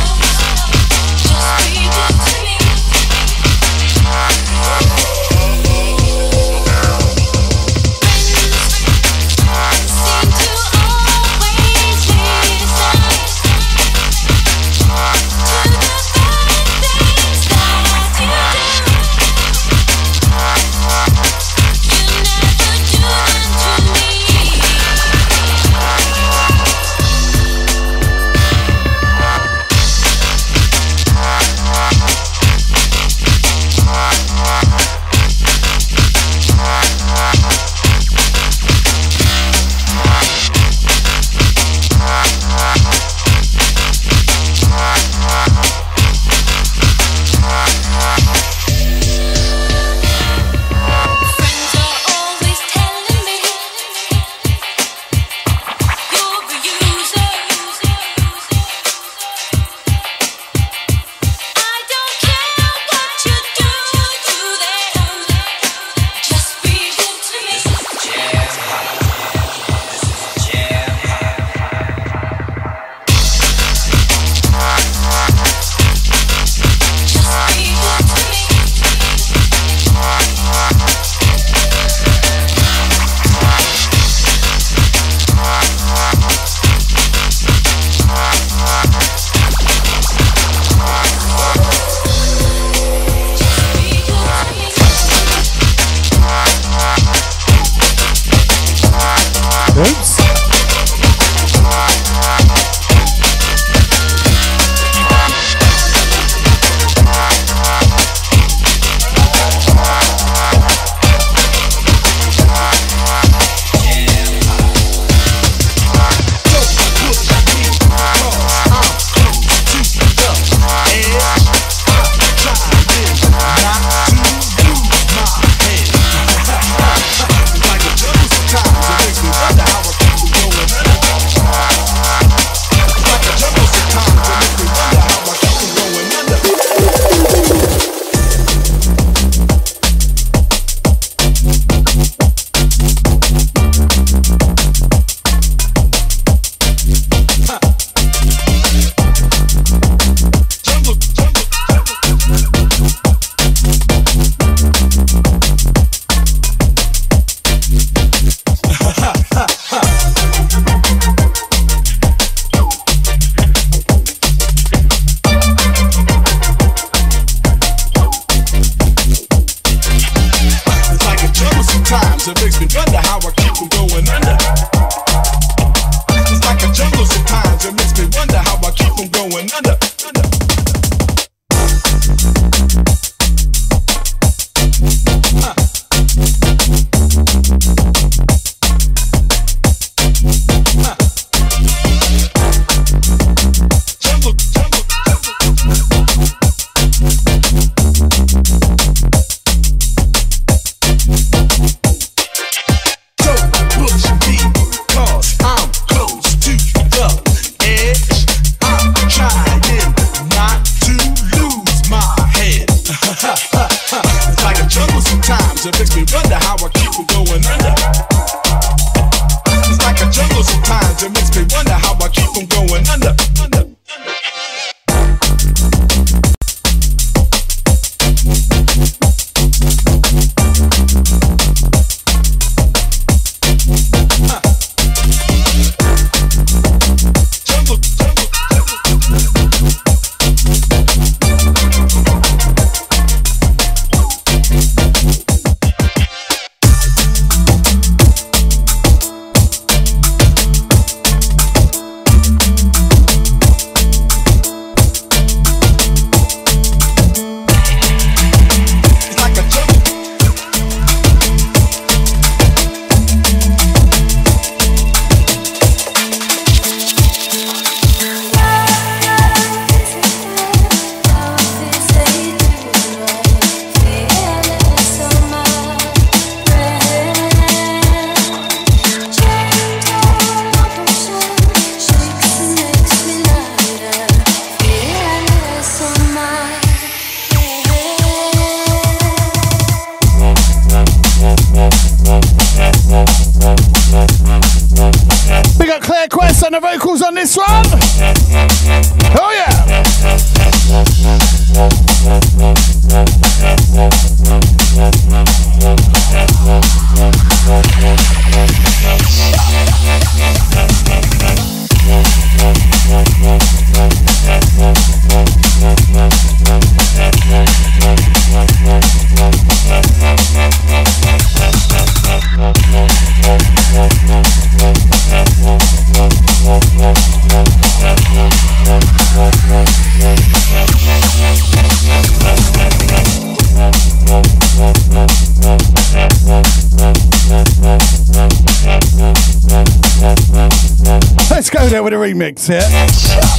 Remix, 342.21 342.49
yeah? 342.49 343.30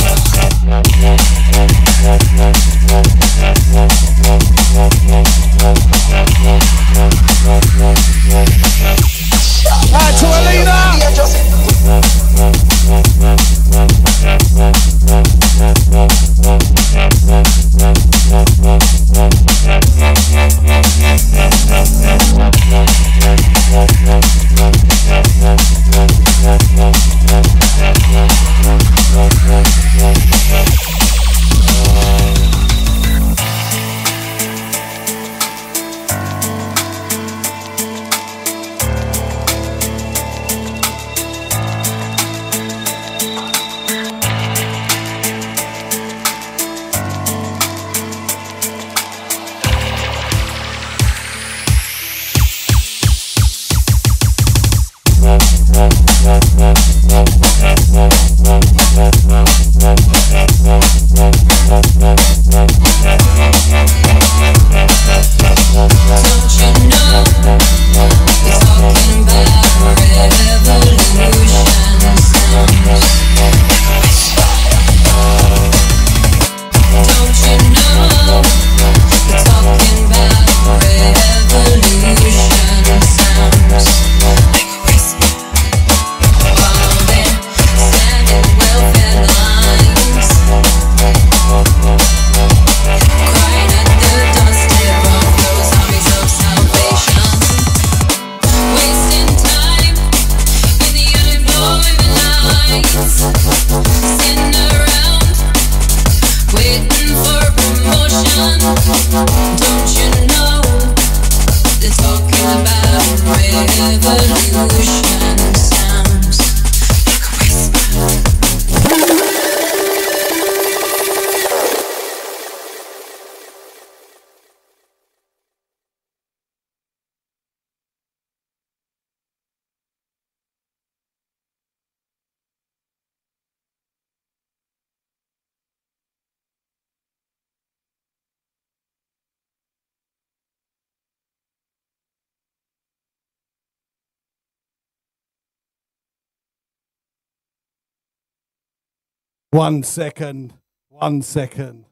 One 149.53 149.83
second, 149.83 150.55
one 150.89 151.21
second. 151.21 151.85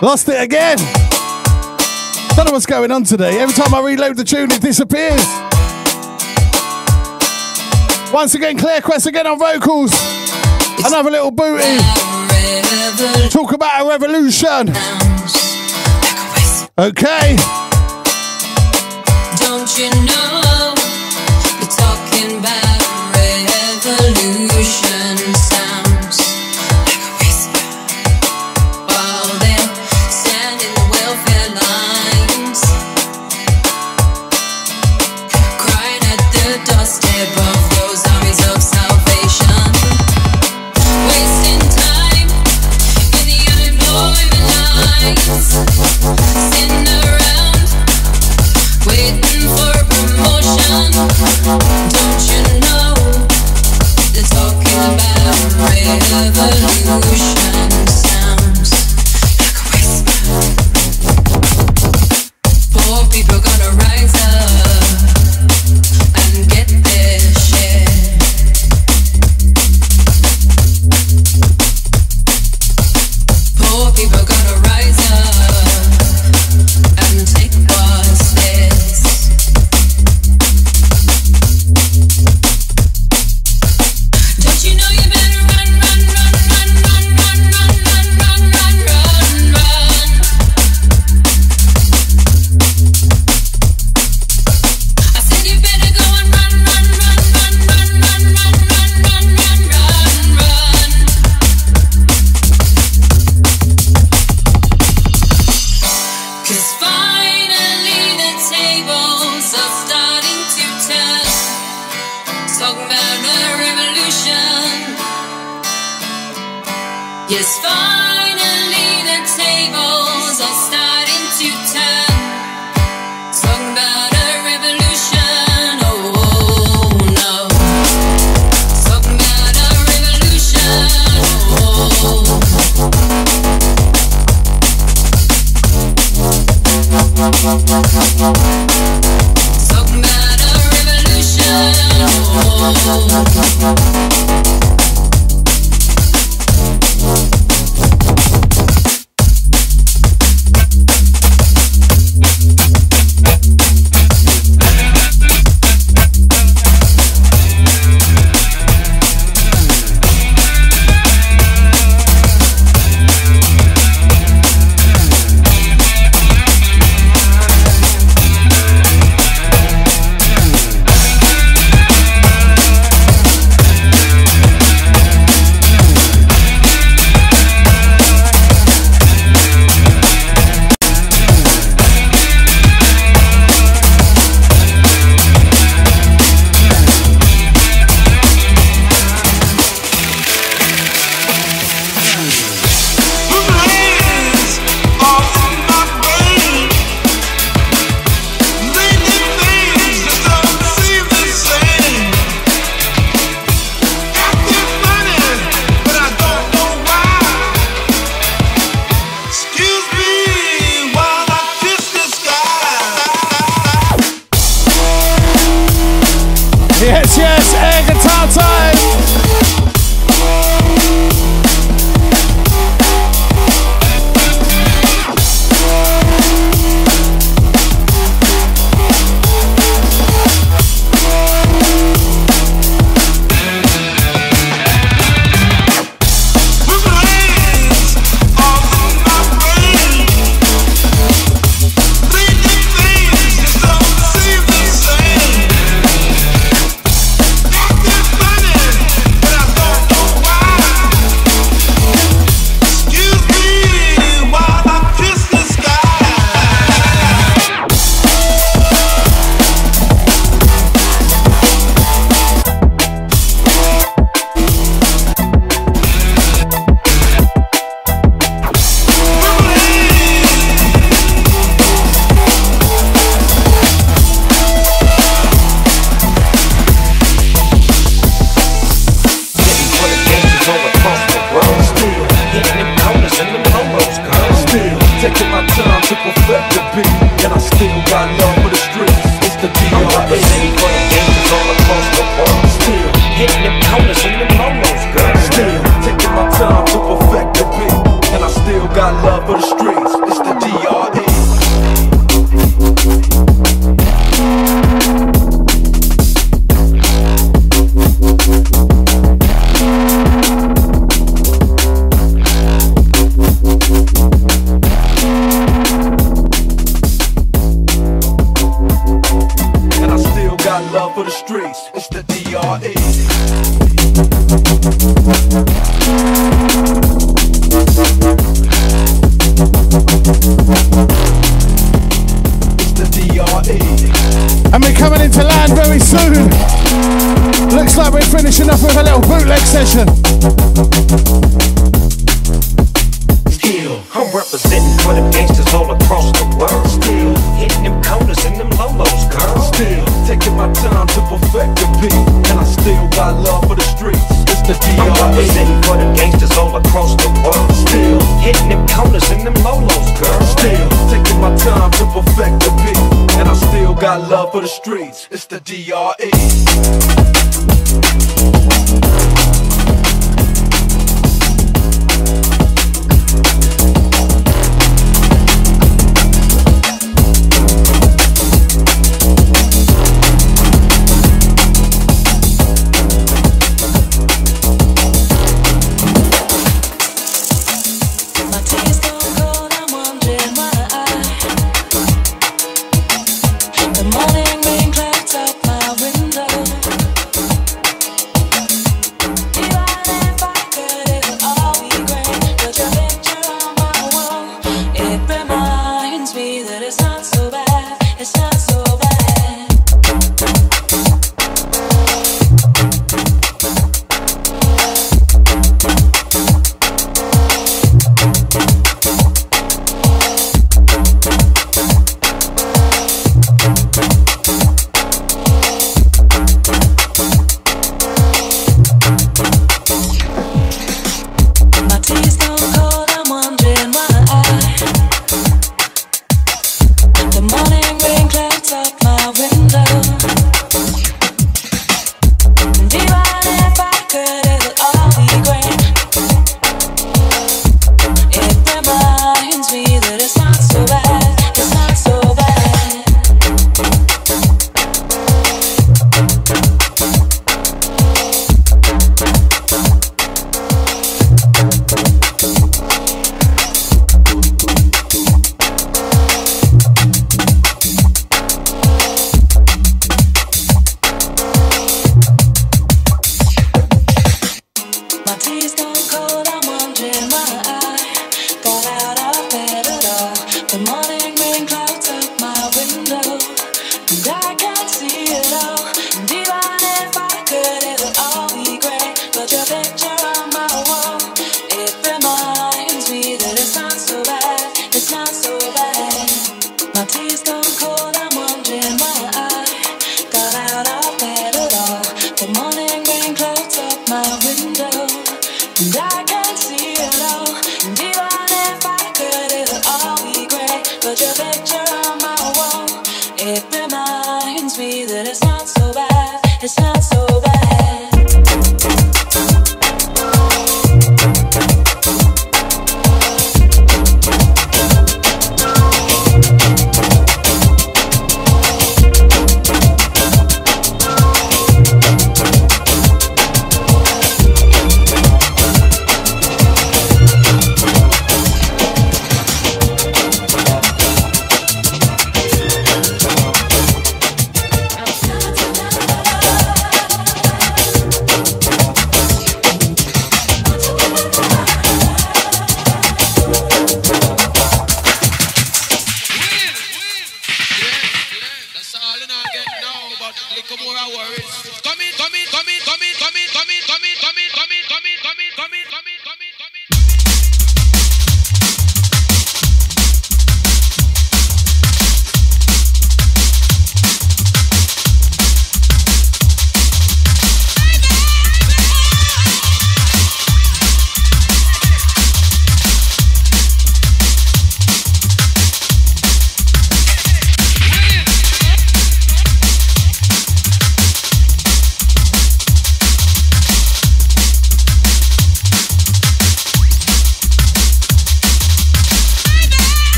Lost 0.00 0.26
it 0.30 0.40
again. 0.40 0.78
Don't 2.34 2.46
know 2.46 2.52
what's 2.52 2.64
going 2.64 2.90
on 2.90 3.04
today. 3.04 3.38
Every 3.38 3.54
time 3.54 3.74
I 3.74 3.82
reload 3.82 4.16
the 4.16 4.24
tune, 4.24 4.50
it 4.50 4.62
disappears. 4.62 5.22
Once 8.10 8.34
again, 8.34 8.56
Claire 8.58 8.80
Quest 8.80 9.04
again 9.04 9.26
on 9.26 9.38
vocals. 9.38 9.92
Another 10.78 11.10
little 11.10 11.30
booty. 11.30 11.76
Talk 13.28 13.52
about 13.52 13.84
a 13.84 13.88
revolution. 13.90 14.72
Okay. 16.78 17.36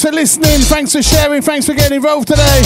Thanks 0.00 0.16
for 0.16 0.18
listening, 0.18 0.60
thanks 0.60 0.92
for 0.92 1.02
sharing, 1.02 1.42
thanks 1.42 1.66
for 1.66 1.74
getting 1.74 1.96
involved 1.96 2.28
today. 2.28 2.60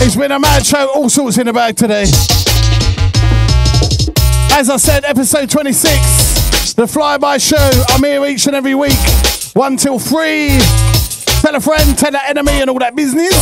It's 0.00 0.16
been 0.16 0.32
a 0.32 0.38
mad 0.38 0.64
show, 0.64 0.90
all 0.94 1.10
sorts 1.10 1.36
in 1.36 1.44
the 1.44 1.52
bag 1.52 1.76
today. 1.76 2.04
As 4.58 4.70
I 4.70 4.78
said, 4.78 5.04
episode 5.04 5.50
26, 5.50 6.72
the 6.72 6.84
flyby 6.84 7.46
show. 7.46 7.84
I'm 7.90 8.02
here 8.02 8.24
each 8.24 8.46
and 8.46 8.56
every 8.56 8.74
week, 8.74 8.96
1 9.52 9.76
till 9.76 9.98
3. 9.98 10.58
Tell 11.42 11.56
a 11.56 11.60
friend, 11.60 11.98
tell 11.98 12.16
an 12.16 12.22
enemy, 12.24 12.62
and 12.62 12.70
all 12.70 12.78
that 12.78 12.96
business. 12.96 13.34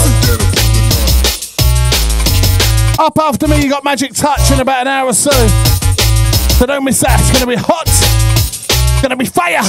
Up 2.99 3.17
after 3.17 3.47
me, 3.47 3.63
you 3.63 3.71
got 3.71 3.85
Magic 3.85 4.13
Touch 4.13 4.51
in 4.51 4.59
about 4.59 4.81
an 4.81 4.89
hour 4.89 5.11
or 5.11 5.13
so. 5.13 5.31
So 6.59 6.67
don't 6.67 6.83
miss 6.83 6.99
that, 6.99 7.21
it's 7.21 7.31
gonna 7.31 7.47
be 7.47 7.55
hot. 7.55 8.06
Gonna 9.07 9.17
be 9.17 9.25
fire. 9.25 9.61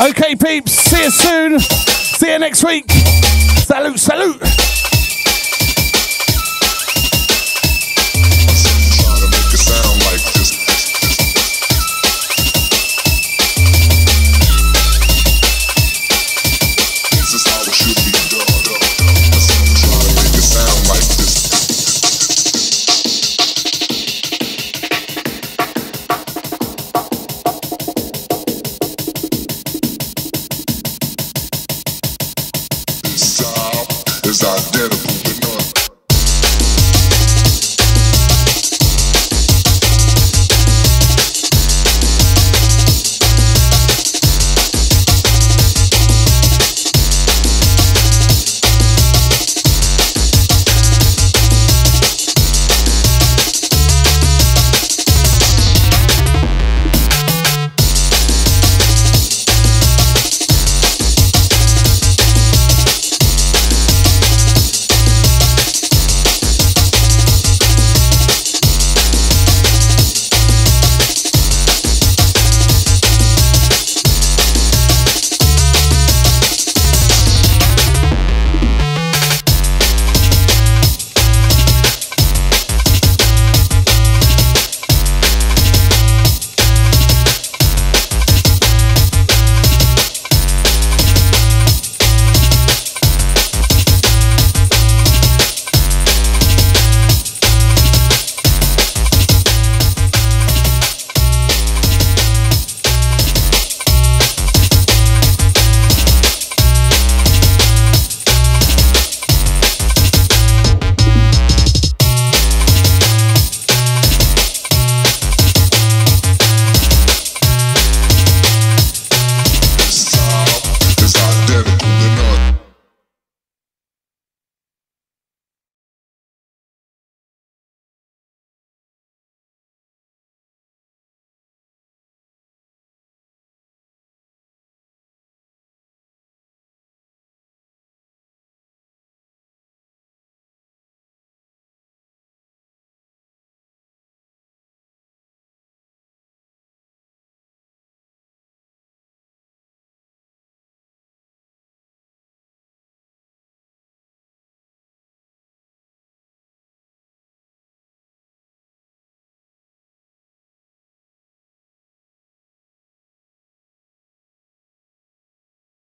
Okay, 0.00 0.36
peeps, 0.36 0.70
see 0.70 1.02
you 1.02 1.10
soon. 1.10 1.58
See 1.58 2.30
you 2.30 2.38
next 2.38 2.62
week. 2.62 2.88
Salute, 2.88 3.98
salute. 3.98 4.67